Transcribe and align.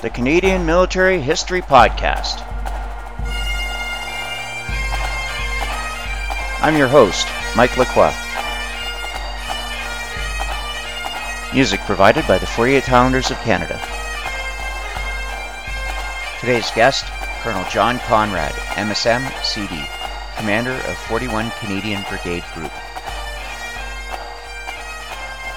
the 0.00 0.10
Canadian 0.10 0.64
Military 0.64 1.20
History 1.20 1.60
Podcast. 1.60 2.44
I'm 6.62 6.76
your 6.76 6.86
host, 6.86 7.26
Mike 7.56 7.76
Lacroix. 7.76 8.14
Music 11.52 11.80
provided 11.80 12.24
by 12.28 12.38
the 12.38 12.46
48 12.46 12.84
Highlanders 12.84 13.32
of 13.32 13.38
Canada. 13.38 13.80
Today's 16.38 16.70
guest, 16.70 17.06
Colonel 17.42 17.68
John 17.68 17.98
Conrad, 18.00 18.52
MSM 18.76 19.28
CD, 19.42 19.82
Commander 20.36 20.74
of 20.88 20.96
41 21.08 21.50
Canadian 21.58 22.04
Brigade 22.08 22.44
Group. 22.54 22.70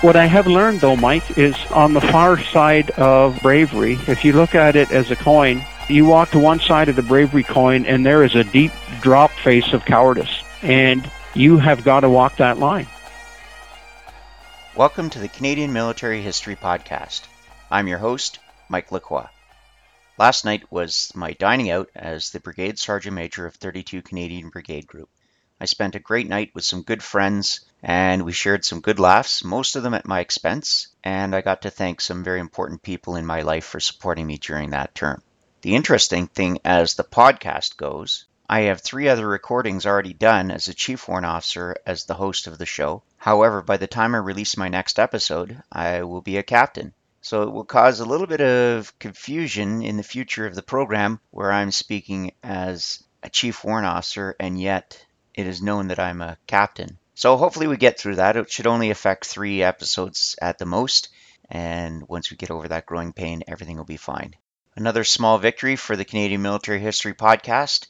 What 0.02 0.16
I 0.16 0.26
have 0.26 0.48
learned, 0.48 0.82
though, 0.82 0.96
Mike, 0.96 1.38
is 1.38 1.56
on 1.70 1.94
the 1.94 2.02
far 2.02 2.40
side 2.40 2.90
of 2.92 3.40
bravery, 3.44 4.00
if 4.08 4.26
you 4.26 4.34
look 4.34 4.56
at 4.56 4.76
it 4.76 4.90
as 4.90 5.12
a 5.12 5.16
coin, 5.16 5.64
you 5.90 6.06
walk 6.06 6.32
to 6.32 6.40
one 6.40 6.60
side 6.60 6.90
of 6.90 6.96
the 6.96 7.04
bravery 7.04 7.44
coin 7.44 7.86
and 7.86 8.04
there 8.04 8.24
is 8.24 8.34
a 8.34 8.44
deep 8.44 8.72
drop 9.02 9.30
face 9.30 9.74
of 9.74 9.86
cowardice. 9.86 10.42
And 10.64 11.08
you 11.36 11.60
have 11.60 11.84
got 11.84 12.00
to 12.00 12.10
walk 12.10 12.38
that 12.38 12.58
line. 12.58 12.88
Welcome 14.76 15.12
to 15.12 15.20
the 15.20 15.28
Canadian 15.28 15.72
Military 15.72 16.24
History 16.24 16.56
Podcast. 16.56 17.22
I'm 17.70 17.88
your 17.88 18.00
host, 18.00 18.40
Mike 18.70 18.92
Lacroix. 18.92 19.30
Last 20.18 20.46
night 20.46 20.64
was 20.72 21.12
my 21.14 21.34
dining 21.34 21.70
out 21.70 21.92
as 21.94 22.32
the 22.32 22.40
Brigade 22.40 22.80
Sergeant 22.80 23.14
Major 23.14 23.46
of 23.46 23.54
32 23.54 24.02
Canadian 24.02 24.50
Brigade 24.50 24.88
Group. 24.88 25.10
I 25.62 25.66
spent 25.66 25.94
a 25.94 26.00
great 26.00 26.28
night 26.28 26.50
with 26.56 26.66
some 26.66 26.82
good 26.82 27.04
friends 27.04 27.60
and 27.84 28.26
we 28.26 28.32
shared 28.32 28.66
some 28.66 28.82
good 28.82 29.00
laughs, 29.00 29.44
most 29.44 29.76
of 29.76 29.84
them 29.84 29.94
at 29.94 30.08
my 30.08 30.20
expense, 30.20 30.88
and 31.04 31.36
I 31.36 31.42
got 31.42 31.62
to 31.62 31.70
thank 31.70 32.02
some 32.02 32.24
very 32.24 32.40
important 32.40 32.82
people 32.82 33.16
in 33.16 33.28
my 33.28 33.42
life 33.42 33.66
for 33.66 33.80
supporting 33.80 34.26
me 34.26 34.40
during 34.40 34.72
that 34.72 34.96
term. 34.96 35.22
The 35.62 35.76
interesting 35.76 36.26
thing 36.26 36.58
as 36.66 36.96
the 36.96 37.04
podcast 37.04 37.78
goes, 37.78 38.26
I 38.50 38.62
have 38.62 38.82
three 38.82 39.08
other 39.08 39.28
recordings 39.28 39.86
already 39.86 40.14
done 40.14 40.50
as 40.50 40.68
a 40.68 40.74
chief 40.74 41.08
warrant 41.08 41.28
officer 41.28 41.76
as 41.86 42.06
the 42.06 42.16
host 42.16 42.48
of 42.48 42.58
the 42.58 42.66
show. 42.66 43.04
However, 43.18 43.62
by 43.62 43.78
the 43.78 43.86
time 43.86 44.16
I 44.16 44.18
release 44.18 44.58
my 44.58 44.68
next 44.68 44.98
episode, 44.98 45.62
I 45.72 46.02
will 46.02 46.22
be 46.22 46.38
a 46.38 46.44
captain. 46.44 46.96
So 47.22 47.44
it 47.44 47.52
will 47.52 47.66
cause 47.66 48.00
a 48.00 48.06
little 48.06 48.26
bit 48.26 48.42
of 48.42 48.98
confusion 48.98 49.84
in 49.84 49.98
the 49.98 50.02
future 50.02 50.48
of 50.48 50.56
the 50.56 50.64
program 50.64 51.20
where 51.30 51.52
I'm 51.52 51.72
speaking 51.72 52.32
as 52.42 53.04
a 53.22 53.30
chief 53.30 53.64
warrant 53.64 53.86
officer 53.86 54.36
and 54.40 54.60
yet 54.60 55.06
it 55.42 55.48
is 55.48 55.62
known 55.62 55.88
that 55.90 56.00
I'm 56.00 56.22
a 56.22 56.38
captain. 56.48 56.98
So 57.16 57.36
hopefully 57.36 57.68
we 57.68 57.78
get 57.78 58.00
through 58.00 58.16
that. 58.16 58.38
It 58.38 58.50
should 58.50 58.68
only 58.68 58.92
affect 58.92 59.26
three 59.26 59.62
episodes 59.62 60.36
at 60.42 60.58
the 60.58 60.66
most. 60.66 61.10
And 61.50 62.08
once 62.08 62.32
we 62.32 62.38
get 62.38 62.52
over 62.52 62.68
that 62.68 62.86
growing 62.86 63.12
pain, 63.12 63.44
everything 63.48 63.78
will 63.78 63.84
be 63.84 63.98
fine. 63.98 64.36
Another 64.76 65.04
small 65.04 65.38
victory 65.38 65.76
for 65.76 65.98
the 65.98 66.06
Canadian 66.06 66.42
Military 66.42 66.80
History 66.80 67.14
Podcast. 67.14 67.88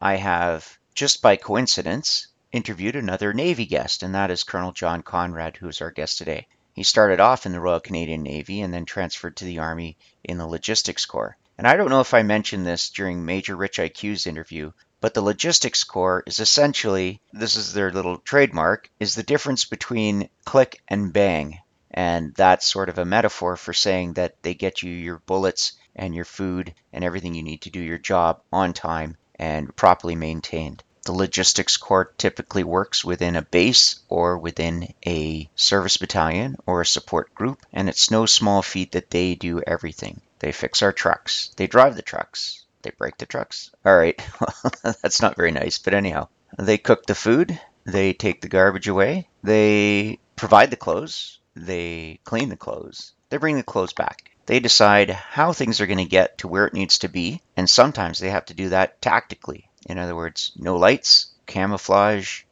I 0.00 0.16
have, 0.16 0.78
just 0.94 1.22
by 1.22 1.36
coincidence, 1.36 2.26
interviewed 2.52 2.96
another 2.96 3.32
Navy 3.32 3.66
guest, 3.66 4.02
and 4.02 4.14
that 4.14 4.30
is 4.30 4.42
Colonel 4.42 4.72
John 4.72 5.02
Conrad, 5.02 5.56
who 5.56 5.68
is 5.68 5.80
our 5.80 5.90
guest 5.90 6.18
today. 6.18 6.46
He 6.74 6.82
started 6.82 7.20
off 7.20 7.46
in 7.46 7.52
the 7.52 7.60
Royal 7.60 7.80
Canadian 7.80 8.22
Navy 8.22 8.60
and 8.60 8.72
then 8.72 8.84
transferred 8.84 9.36
to 9.36 9.44
the 9.44 9.60
Army 9.60 9.96
in 10.24 10.38
the 10.38 10.46
Logistics 10.46 11.06
Corps. 11.06 11.36
And 11.56 11.66
I 11.66 11.76
don't 11.76 11.90
know 11.90 12.00
if 12.00 12.14
I 12.14 12.22
mentioned 12.22 12.66
this 12.66 12.90
during 12.90 13.24
Major 13.24 13.56
Rich 13.56 13.78
IQ's 13.78 14.26
interview, 14.26 14.72
but 15.00 15.14
the 15.14 15.22
logistics 15.22 15.84
corps 15.84 16.22
is 16.26 16.40
essentially, 16.40 17.20
this 17.32 17.56
is 17.56 17.72
their 17.72 17.90
little 17.90 18.18
trademark, 18.18 18.90
is 19.00 19.14
the 19.14 19.22
difference 19.22 19.64
between 19.64 20.28
click 20.44 20.82
and 20.88 21.12
bang. 21.12 21.58
And 21.90 22.34
that's 22.34 22.70
sort 22.70 22.88
of 22.88 22.98
a 22.98 23.04
metaphor 23.04 23.56
for 23.56 23.72
saying 23.72 24.14
that 24.14 24.42
they 24.42 24.54
get 24.54 24.82
you 24.82 24.92
your 24.92 25.18
bullets 25.18 25.72
and 25.96 26.14
your 26.14 26.24
food 26.24 26.74
and 26.92 27.02
everything 27.02 27.34
you 27.34 27.42
need 27.42 27.62
to 27.62 27.70
do 27.70 27.80
your 27.80 27.98
job 27.98 28.42
on 28.52 28.72
time 28.72 29.16
and 29.36 29.74
properly 29.74 30.14
maintained. 30.14 30.84
The 31.02 31.12
logistics 31.12 31.78
corps 31.78 32.12
typically 32.18 32.62
works 32.62 33.02
within 33.02 33.34
a 33.34 33.42
base 33.42 34.00
or 34.08 34.36
within 34.36 34.92
a 35.06 35.48
service 35.56 35.96
battalion 35.96 36.56
or 36.66 36.82
a 36.82 36.86
support 36.86 37.34
group, 37.34 37.64
and 37.72 37.88
it's 37.88 38.10
no 38.10 38.26
small 38.26 38.60
feat 38.60 38.92
that 38.92 39.10
they 39.10 39.34
do 39.34 39.62
everything. 39.66 40.20
They 40.40 40.52
fix 40.52 40.82
our 40.82 40.92
trucks, 40.92 41.50
they 41.56 41.66
drive 41.66 41.96
the 41.96 42.02
trucks, 42.02 42.64
they 42.82 42.90
break 42.90 43.16
the 43.18 43.26
trucks. 43.26 43.70
All 43.84 43.96
right. 43.96 44.20
That's 44.82 45.22
not 45.22 45.36
very 45.36 45.50
nice. 45.50 45.78
But 45.78 45.94
anyhow, 45.94 46.28
they 46.58 46.78
cook 46.78 47.06
the 47.06 47.14
food. 47.14 47.58
They 47.84 48.12
take 48.12 48.40
the 48.40 48.48
garbage 48.48 48.88
away. 48.88 49.28
They 49.42 50.18
provide 50.36 50.70
the 50.70 50.76
clothes. 50.76 51.38
They 51.54 52.20
clean 52.24 52.48
the 52.48 52.56
clothes. 52.56 53.12
They 53.28 53.36
bring 53.36 53.56
the 53.56 53.62
clothes 53.62 53.92
back. 53.92 54.30
They 54.46 54.60
decide 54.60 55.10
how 55.10 55.52
things 55.52 55.80
are 55.80 55.86
going 55.86 55.98
to 55.98 56.04
get 56.04 56.38
to 56.38 56.48
where 56.48 56.66
it 56.66 56.74
needs 56.74 56.98
to 56.98 57.08
be. 57.08 57.40
And 57.56 57.68
sometimes 57.68 58.18
they 58.18 58.30
have 58.30 58.46
to 58.46 58.54
do 58.54 58.70
that 58.70 59.00
tactically. 59.00 59.68
In 59.86 59.98
other 59.98 60.16
words, 60.16 60.52
no 60.56 60.76
lights, 60.76 61.32
camouflage, 61.46 62.42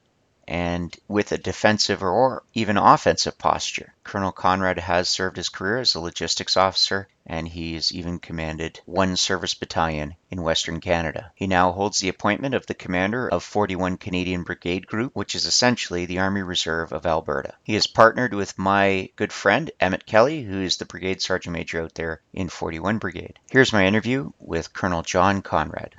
and 0.49 0.97
with 1.09 1.31
a 1.31 1.37
defensive 1.37 2.03
or 2.03 2.43
even 2.55 2.79
offensive 2.79 3.37
posture. 3.37 3.93
Colonel 4.03 4.33
Conrad 4.33 4.79
has 4.79 5.09
served 5.11 5.37
his 5.37 5.51
career 5.51 5.77
as 5.77 5.95
a 5.95 6.01
logistics 6.01 6.57
officer 6.57 7.07
and 7.27 7.47
he's 7.47 7.93
even 7.93 8.19
commanded 8.19 8.81
one 8.87 9.15
service 9.15 9.53
battalion 9.53 10.15
in 10.31 10.43
Western 10.43 10.81
Canada. 10.81 11.31
He 11.35 11.47
now 11.47 11.73
holds 11.73 12.01
the 12.01 12.09
appointment 12.09 12.55
of 12.55 12.65
the 12.65 12.73
commander 12.73 13.29
of 13.29 13.45
41 13.45 13.99
Canadian 13.99 14.43
Brigade 14.43 14.87
Group, 14.87 15.15
which 15.15 15.35
is 15.35 15.45
essentially 15.45 16.07
the 16.07 16.21
Army 16.21 16.41
Reserve 16.41 16.93
of 16.93 17.05
Alberta. 17.05 17.55
He 17.63 17.75
is 17.75 17.87
partnered 17.87 18.33
with 18.33 18.59
my 18.59 19.11
good 19.17 19.35
friend 19.35 19.71
Emmett 19.79 20.07
Kelly, 20.07 20.43
who 20.43 20.63
is 20.63 20.79
the 20.79 20.87
Brigade 20.87 21.21
Sergeant 21.21 21.53
Major 21.53 21.83
out 21.83 21.95
there 21.95 22.23
in 22.33 22.49
41 22.49 22.97
Brigade. 22.97 23.39
Here's 23.51 23.75
my 23.75 23.85
interview 23.85 24.33
with 24.39 24.73
Colonel 24.73 25.03
John 25.03 25.43
Conrad. 25.43 25.95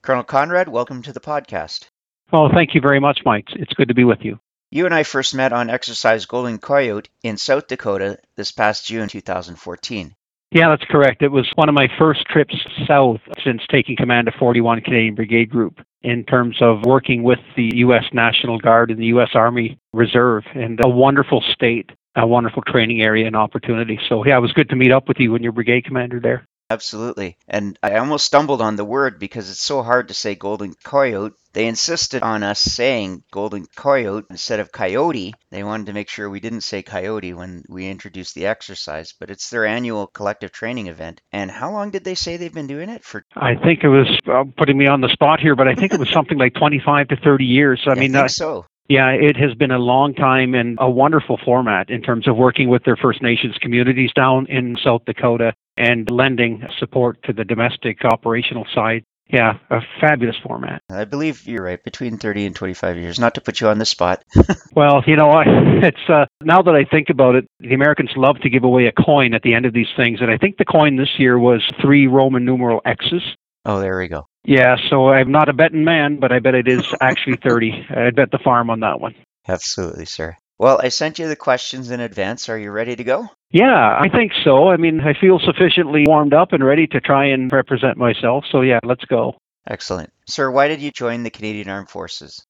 Colonel 0.00 0.24
Conrad, 0.24 0.68
welcome 0.68 1.02
to 1.02 1.12
the 1.12 1.20
podcast. 1.20 1.88
Well, 2.32 2.48
thank 2.52 2.74
you 2.74 2.80
very 2.80 2.98
much, 2.98 3.20
Mike. 3.26 3.48
It's 3.50 3.74
good 3.74 3.88
to 3.88 3.94
be 3.94 4.04
with 4.04 4.20
you. 4.22 4.38
You 4.70 4.86
and 4.86 4.94
I 4.94 5.02
first 5.02 5.34
met 5.34 5.52
on 5.52 5.68
Exercise 5.68 6.24
Golden 6.24 6.58
Coyote 6.58 7.10
in 7.22 7.36
South 7.36 7.66
Dakota 7.66 8.16
this 8.36 8.50
past 8.50 8.86
June 8.86 9.08
2014. 9.08 10.14
Yeah, 10.50 10.70
that's 10.70 10.90
correct. 10.90 11.22
It 11.22 11.28
was 11.28 11.46
one 11.56 11.68
of 11.68 11.74
my 11.74 11.88
first 11.98 12.24
trips 12.26 12.54
south 12.86 13.20
since 13.44 13.60
taking 13.70 13.96
command 13.96 14.28
of 14.28 14.34
41 14.38 14.80
Canadian 14.80 15.14
Brigade 15.14 15.50
Group 15.50 15.80
in 16.02 16.24
terms 16.24 16.56
of 16.62 16.84
working 16.86 17.22
with 17.22 17.38
the 17.54 17.70
U.S. 17.76 18.04
National 18.14 18.58
Guard 18.58 18.90
and 18.90 18.98
the 18.98 19.06
U.S. 19.06 19.30
Army 19.34 19.78
Reserve 19.92 20.44
and 20.54 20.80
a 20.82 20.88
wonderful 20.88 21.42
state, 21.52 21.90
a 22.16 22.26
wonderful 22.26 22.62
training 22.62 23.02
area 23.02 23.26
and 23.26 23.36
opportunity. 23.36 23.98
So, 24.08 24.24
yeah, 24.24 24.38
it 24.38 24.40
was 24.40 24.52
good 24.52 24.70
to 24.70 24.76
meet 24.76 24.90
up 24.90 25.06
with 25.06 25.18
you 25.20 25.34
and 25.34 25.44
your 25.44 25.52
brigade 25.52 25.84
commander 25.84 26.18
there. 26.18 26.46
Absolutely. 26.72 27.36
And 27.46 27.78
I 27.82 27.96
almost 27.96 28.24
stumbled 28.24 28.62
on 28.62 28.76
the 28.76 28.84
word 28.84 29.18
because 29.18 29.50
it's 29.50 29.62
so 29.62 29.82
hard 29.82 30.08
to 30.08 30.14
say 30.14 30.34
golden 30.34 30.74
coyote. 30.82 31.34
They 31.52 31.66
insisted 31.66 32.22
on 32.22 32.42
us 32.42 32.62
saying 32.62 33.24
golden 33.30 33.66
coyote 33.76 34.24
instead 34.30 34.58
of 34.58 34.72
coyote. 34.72 35.34
They 35.50 35.62
wanted 35.62 35.86
to 35.86 35.92
make 35.92 36.08
sure 36.08 36.30
we 36.30 36.40
didn't 36.40 36.62
say 36.62 36.82
coyote 36.82 37.34
when 37.34 37.62
we 37.68 37.88
introduced 37.88 38.34
the 38.34 38.46
exercise, 38.46 39.12
but 39.20 39.28
it's 39.28 39.50
their 39.50 39.66
annual 39.66 40.06
collective 40.06 40.50
training 40.50 40.86
event. 40.86 41.20
And 41.30 41.50
how 41.50 41.70
long 41.70 41.90
did 41.90 42.04
they 42.04 42.14
say 42.14 42.38
they've 42.38 42.54
been 42.54 42.68
doing 42.68 42.88
it 42.88 43.04
for? 43.04 43.22
I 43.36 43.54
think 43.54 43.84
it 43.84 43.88
was 43.88 44.08
uh, 44.26 44.44
putting 44.56 44.78
me 44.78 44.86
on 44.86 45.02
the 45.02 45.10
spot 45.10 45.40
here, 45.40 45.54
but 45.54 45.68
I 45.68 45.74
think 45.74 45.92
it 45.92 46.00
was 46.00 46.10
something 46.10 46.38
like 46.38 46.54
25 46.54 47.08
to 47.08 47.16
30 47.16 47.44
years. 47.44 47.82
I, 47.86 47.90
I 47.90 47.94
mean, 47.96 48.12
think 48.12 48.24
uh, 48.24 48.28
so. 48.28 48.64
Yeah, 48.88 49.10
it 49.10 49.36
has 49.36 49.54
been 49.54 49.70
a 49.70 49.78
long 49.78 50.14
time 50.14 50.54
and 50.54 50.78
a 50.80 50.90
wonderful 50.90 51.38
format 51.44 51.90
in 51.90 52.02
terms 52.02 52.26
of 52.26 52.36
working 52.36 52.68
with 52.68 52.84
their 52.84 52.96
First 52.96 53.22
Nations 53.22 53.56
communities 53.60 54.10
down 54.14 54.46
in 54.46 54.76
South 54.82 55.04
Dakota 55.04 55.52
and 55.76 56.10
lending 56.10 56.62
support 56.78 57.22
to 57.24 57.32
the 57.32 57.44
domestic 57.44 58.04
operational 58.04 58.66
side. 58.74 59.04
Yeah, 59.28 59.58
a 59.70 59.80
fabulous 60.00 60.36
format. 60.42 60.82
I 60.90 61.04
believe 61.04 61.46
you're 61.46 61.62
right, 61.62 61.82
between 61.82 62.18
30 62.18 62.46
and 62.46 62.54
25 62.54 62.98
years. 62.98 63.18
Not 63.18 63.34
to 63.36 63.40
put 63.40 63.60
you 63.60 63.68
on 63.68 63.78
the 63.78 63.86
spot. 63.86 64.22
well, 64.74 65.02
you 65.06 65.16
know, 65.16 65.30
I, 65.30 65.44
it's 65.82 66.08
uh, 66.08 66.26
now 66.42 66.60
that 66.60 66.74
I 66.74 66.84
think 66.84 67.08
about 67.08 67.36
it, 67.36 67.46
the 67.60 67.72
Americans 67.72 68.10
love 68.14 68.38
to 68.40 68.50
give 68.50 68.64
away 68.64 68.86
a 68.86 68.92
coin 68.92 69.32
at 69.32 69.42
the 69.42 69.54
end 69.54 69.64
of 69.64 69.72
these 69.72 69.86
things, 69.96 70.20
and 70.20 70.30
I 70.30 70.36
think 70.36 70.58
the 70.58 70.66
coin 70.66 70.96
this 70.96 71.18
year 71.18 71.38
was 71.38 71.62
three 71.80 72.06
Roman 72.08 72.44
numeral 72.44 72.82
X's. 72.84 73.22
Oh, 73.64 73.80
there 73.80 73.96
we 73.98 74.08
go. 74.08 74.26
Yeah, 74.44 74.76
so 74.90 75.08
I'm 75.08 75.30
not 75.30 75.48
a 75.48 75.52
betting 75.52 75.84
man, 75.84 76.18
but 76.18 76.32
I 76.32 76.40
bet 76.40 76.54
it 76.54 76.68
is 76.68 76.84
actually 77.00 77.36
30. 77.36 77.86
I'd 77.96 78.16
bet 78.16 78.30
the 78.32 78.38
farm 78.38 78.70
on 78.70 78.80
that 78.80 79.00
one. 79.00 79.14
Absolutely, 79.48 80.04
sir. 80.04 80.36
Well, 80.62 80.78
I 80.80 80.90
sent 80.90 81.18
you 81.18 81.26
the 81.26 81.34
questions 81.34 81.90
in 81.90 81.98
advance. 81.98 82.48
Are 82.48 82.56
you 82.56 82.70
ready 82.70 82.94
to 82.94 83.02
go? 83.02 83.28
Yeah, 83.50 83.98
I 83.98 84.08
think 84.08 84.30
so. 84.44 84.68
I 84.68 84.76
mean, 84.76 85.00
I 85.00 85.12
feel 85.12 85.40
sufficiently 85.40 86.04
warmed 86.06 86.32
up 86.32 86.52
and 86.52 86.64
ready 86.64 86.86
to 86.86 87.00
try 87.00 87.24
and 87.24 87.52
represent 87.52 87.96
myself. 87.98 88.44
So, 88.48 88.60
yeah, 88.60 88.78
let's 88.84 89.04
go. 89.06 89.34
Excellent. 89.68 90.12
Sir, 90.28 90.52
why 90.52 90.68
did 90.68 90.80
you 90.80 90.92
join 90.92 91.24
the 91.24 91.30
Canadian 91.30 91.68
Armed 91.68 91.90
Forces? 91.90 92.46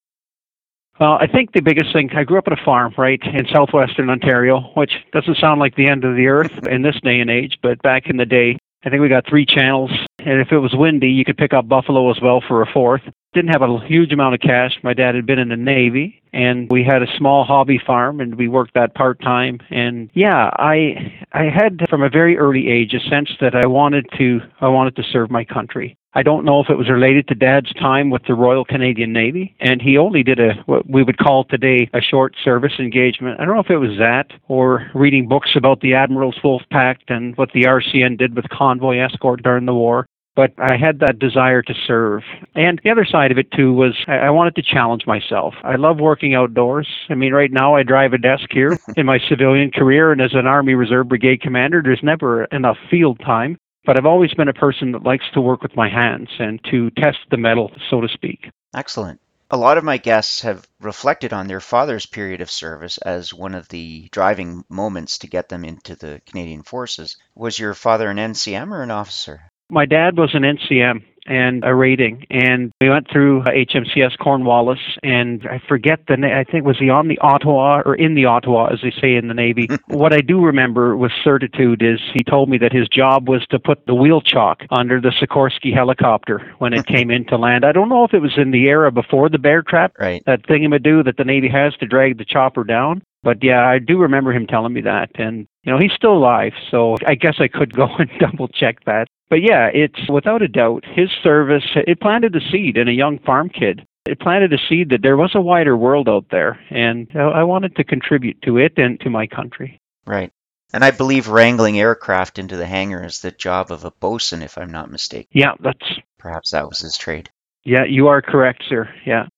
Well, 1.00 1.16
I 1.22 1.26
think 1.26 1.52
the 1.52 1.62
biggest 1.62 1.94
thing, 1.94 2.10
I 2.14 2.24
grew 2.24 2.36
up 2.36 2.48
on 2.48 2.52
a 2.52 2.64
farm, 2.66 2.92
right, 2.98 3.18
in 3.32 3.46
southwestern 3.50 4.10
Ontario, 4.10 4.60
which 4.74 4.92
doesn't 5.14 5.38
sound 5.38 5.58
like 5.58 5.74
the 5.76 5.88
end 5.88 6.04
of 6.04 6.14
the 6.14 6.26
earth 6.26 6.52
in 6.70 6.82
this 6.82 7.00
day 7.02 7.18
and 7.18 7.30
age, 7.30 7.56
but 7.62 7.80
back 7.80 8.08
in 8.10 8.18
the 8.18 8.26
day, 8.26 8.58
I 8.84 8.90
think 8.90 9.00
we 9.00 9.08
got 9.08 9.28
three 9.28 9.46
channels, 9.46 9.90
and 10.18 10.40
if 10.40 10.50
it 10.50 10.58
was 10.58 10.74
windy, 10.74 11.10
you 11.10 11.24
could 11.24 11.36
pick 11.36 11.52
up 11.52 11.68
buffalo 11.68 12.10
as 12.10 12.20
well 12.20 12.42
for 12.46 12.62
a 12.62 12.72
fourth. 12.72 13.02
Didn't 13.32 13.52
have 13.52 13.62
a 13.62 13.86
huge 13.86 14.12
amount 14.12 14.34
of 14.34 14.40
cash. 14.40 14.76
My 14.82 14.92
dad 14.92 15.14
had 15.14 15.24
been 15.24 15.38
in 15.38 15.48
the 15.48 15.56
Navy, 15.56 16.20
and 16.32 16.68
we 16.70 16.84
had 16.84 17.02
a 17.02 17.16
small 17.16 17.44
hobby 17.44 17.80
farm, 17.84 18.20
and 18.20 18.34
we 18.34 18.48
worked 18.48 18.74
that 18.74 18.94
part 18.94 19.20
time. 19.20 19.60
And 19.70 20.10
yeah, 20.14 20.50
I 20.58 21.14
I 21.32 21.44
had 21.44 21.88
from 21.88 22.02
a 22.02 22.10
very 22.10 22.36
early 22.36 22.68
age 22.68 22.92
a 22.92 23.00
sense 23.08 23.30
that 23.40 23.54
I 23.54 23.66
wanted 23.68 24.06
to 24.18 24.40
I 24.60 24.68
wanted 24.68 24.96
to 24.96 25.04
serve 25.04 25.30
my 25.30 25.44
country. 25.44 25.96
I 26.14 26.22
don't 26.22 26.44
know 26.44 26.60
if 26.60 26.68
it 26.68 26.76
was 26.76 26.90
related 26.90 27.26
to 27.28 27.34
Dad's 27.34 27.72
time 27.74 28.10
with 28.10 28.22
the 28.26 28.34
Royal 28.34 28.64
Canadian 28.64 29.12
Navy, 29.12 29.54
and 29.60 29.80
he 29.80 29.96
only 29.96 30.22
did 30.22 30.38
a 30.38 30.54
what 30.66 30.88
we 30.88 31.02
would 31.02 31.16
call 31.16 31.44
today 31.44 31.88
a 31.94 32.02
short 32.02 32.34
service 32.44 32.74
engagement. 32.78 33.40
I 33.40 33.46
don't 33.46 33.54
know 33.54 33.62
if 33.62 33.70
it 33.70 33.78
was 33.78 33.98
that 33.98 34.26
or 34.48 34.90
reading 34.94 35.26
books 35.26 35.50
about 35.56 35.80
the 35.80 35.94
Admiral's 35.94 36.36
Wolf 36.44 36.62
Pack 36.70 37.00
and 37.08 37.36
what 37.38 37.52
the 37.52 37.62
RCN 37.62 38.18
did 38.18 38.36
with 38.36 38.48
convoy 38.50 38.98
escort 38.98 39.42
during 39.42 39.64
the 39.64 39.74
war. 39.74 40.06
But 40.34 40.52
I 40.58 40.78
had 40.78 41.00
that 41.00 41.18
desire 41.18 41.60
to 41.60 41.74
serve. 41.86 42.22
And 42.54 42.80
the 42.82 42.90
other 42.90 43.04
side 43.04 43.30
of 43.30 43.38
it, 43.38 43.50
too, 43.52 43.74
was 43.74 43.94
I 44.08 44.30
wanted 44.30 44.54
to 44.56 44.62
challenge 44.62 45.06
myself. 45.06 45.54
I 45.62 45.76
love 45.76 46.00
working 46.00 46.34
outdoors. 46.34 46.88
I 47.10 47.14
mean, 47.14 47.34
right 47.34 47.52
now 47.52 47.74
I 47.74 47.82
drive 47.82 48.14
a 48.14 48.18
desk 48.18 48.46
here 48.50 48.78
in 48.96 49.04
my 49.04 49.18
civilian 49.28 49.70
career, 49.70 50.10
and 50.10 50.22
as 50.22 50.32
an 50.32 50.46
Army 50.46 50.74
Reserve 50.74 51.08
Brigade 51.08 51.42
commander, 51.42 51.82
there's 51.82 52.02
never 52.02 52.44
enough 52.44 52.78
field 52.90 53.20
time. 53.20 53.58
But 53.84 53.98
I've 53.98 54.06
always 54.06 54.32
been 54.34 54.48
a 54.48 54.54
person 54.54 54.92
that 54.92 55.02
likes 55.02 55.24
to 55.34 55.40
work 55.40 55.62
with 55.62 55.76
my 55.76 55.88
hands 55.88 56.28
and 56.38 56.60
to 56.70 56.90
test 56.90 57.18
the 57.30 57.36
metal, 57.36 57.72
so 57.90 58.00
to 58.00 58.08
speak. 58.08 58.50
Excellent. 58.74 59.20
A 59.50 59.56
lot 59.56 59.76
of 59.76 59.84
my 59.84 59.98
guests 59.98 60.42
have 60.42 60.66
reflected 60.80 61.32
on 61.32 61.46
their 61.46 61.60
father's 61.60 62.06
period 62.06 62.40
of 62.40 62.50
service 62.50 62.96
as 62.98 63.34
one 63.34 63.54
of 63.54 63.68
the 63.68 64.08
driving 64.10 64.64
moments 64.70 65.18
to 65.18 65.26
get 65.26 65.50
them 65.50 65.64
into 65.64 65.94
the 65.94 66.22
Canadian 66.26 66.62
Forces. 66.62 67.16
Was 67.34 67.58
your 67.58 67.74
father 67.74 68.08
an 68.08 68.16
NCM 68.16 68.72
or 68.72 68.82
an 68.82 68.90
officer? 68.90 69.42
My 69.68 69.84
dad 69.84 70.16
was 70.16 70.34
an 70.34 70.42
NCM 70.42 71.04
and 71.26 71.64
a 71.64 71.74
rating. 71.74 72.26
And 72.30 72.72
we 72.80 72.88
went 72.88 73.10
through 73.10 73.42
uh, 73.42 73.50
HMCS 73.50 74.18
Cornwallis, 74.18 74.78
and 75.02 75.46
I 75.48 75.60
forget 75.68 76.00
the 76.08 76.16
name. 76.16 76.34
I 76.36 76.44
think 76.44 76.64
was 76.64 76.78
he 76.78 76.90
on 76.90 77.08
the 77.08 77.18
Ottawa 77.18 77.82
or 77.84 77.94
in 77.94 78.14
the 78.14 78.24
Ottawa, 78.26 78.66
as 78.72 78.80
they 78.82 78.92
say 79.00 79.14
in 79.14 79.28
the 79.28 79.34
Navy. 79.34 79.68
what 79.88 80.12
I 80.12 80.20
do 80.20 80.40
remember 80.40 80.96
with 80.96 81.12
certitude 81.22 81.82
is 81.82 82.00
he 82.12 82.24
told 82.24 82.48
me 82.48 82.58
that 82.58 82.72
his 82.72 82.88
job 82.88 83.28
was 83.28 83.46
to 83.50 83.58
put 83.58 83.86
the 83.86 83.94
wheel 83.94 84.20
chock 84.20 84.62
under 84.70 85.00
the 85.00 85.10
Sikorsky 85.10 85.72
helicopter 85.72 86.54
when 86.58 86.72
it 86.72 86.86
came 86.92 87.10
into 87.10 87.36
land. 87.36 87.64
I 87.64 87.72
don't 87.72 87.88
know 87.88 88.04
if 88.04 88.14
it 88.14 88.20
was 88.20 88.36
in 88.36 88.50
the 88.50 88.66
era 88.66 88.90
before 88.90 89.28
the 89.28 89.38
bear 89.38 89.62
trap, 89.62 89.92
right. 89.98 90.22
that 90.26 90.46
thingamadoo 90.46 91.04
that 91.04 91.16
the 91.16 91.24
Navy 91.24 91.48
has 91.48 91.74
to 91.76 91.86
drag 91.86 92.18
the 92.18 92.24
chopper 92.24 92.64
down. 92.64 93.02
But 93.22 93.42
yeah, 93.42 93.64
I 93.68 93.78
do 93.78 93.98
remember 93.98 94.32
him 94.32 94.46
telling 94.46 94.72
me 94.72 94.80
that. 94.82 95.10
And, 95.14 95.46
you 95.62 95.72
know, 95.72 95.78
he's 95.78 95.92
still 95.92 96.14
alive, 96.14 96.52
so 96.70 96.96
I 97.06 97.14
guess 97.14 97.36
I 97.38 97.48
could 97.48 97.72
go 97.72 97.86
and 97.98 98.10
double 98.18 98.48
check 98.48 98.84
that. 98.84 99.06
But 99.32 99.40
yeah, 99.40 99.70
it's 99.72 100.10
without 100.10 100.42
a 100.42 100.46
doubt 100.46 100.84
his 100.84 101.08
service, 101.22 101.64
it 101.74 102.02
planted 102.02 102.36
a 102.36 102.50
seed 102.50 102.76
in 102.76 102.86
a 102.86 102.92
young 102.92 103.18
farm 103.20 103.48
kid. 103.48 103.86
It 104.04 104.20
planted 104.20 104.52
a 104.52 104.58
seed 104.68 104.90
that 104.90 105.00
there 105.00 105.16
was 105.16 105.34
a 105.34 105.40
wider 105.40 105.74
world 105.74 106.06
out 106.06 106.26
there, 106.30 106.60
and 106.68 107.08
I 107.16 107.42
wanted 107.42 107.74
to 107.76 107.84
contribute 107.84 108.42
to 108.42 108.58
it 108.58 108.74
and 108.76 109.00
to 109.00 109.08
my 109.08 109.26
country. 109.26 109.80
Right. 110.04 110.30
And 110.74 110.84
I 110.84 110.90
believe 110.90 111.28
wrangling 111.28 111.80
aircraft 111.80 112.38
into 112.38 112.58
the 112.58 112.66
hangar 112.66 113.02
is 113.02 113.22
the 113.22 113.30
job 113.30 113.72
of 113.72 113.86
a 113.86 113.90
bosun, 113.90 114.42
if 114.42 114.58
I'm 114.58 114.70
not 114.70 114.90
mistaken. 114.90 115.30
Yeah, 115.32 115.54
that's. 115.60 115.86
Perhaps 116.18 116.50
that 116.50 116.68
was 116.68 116.80
his 116.80 116.98
trade. 116.98 117.30
Yeah, 117.64 117.84
you 117.84 118.08
are 118.08 118.20
correct, 118.20 118.64
sir. 118.68 118.90
Yeah. 119.06 119.28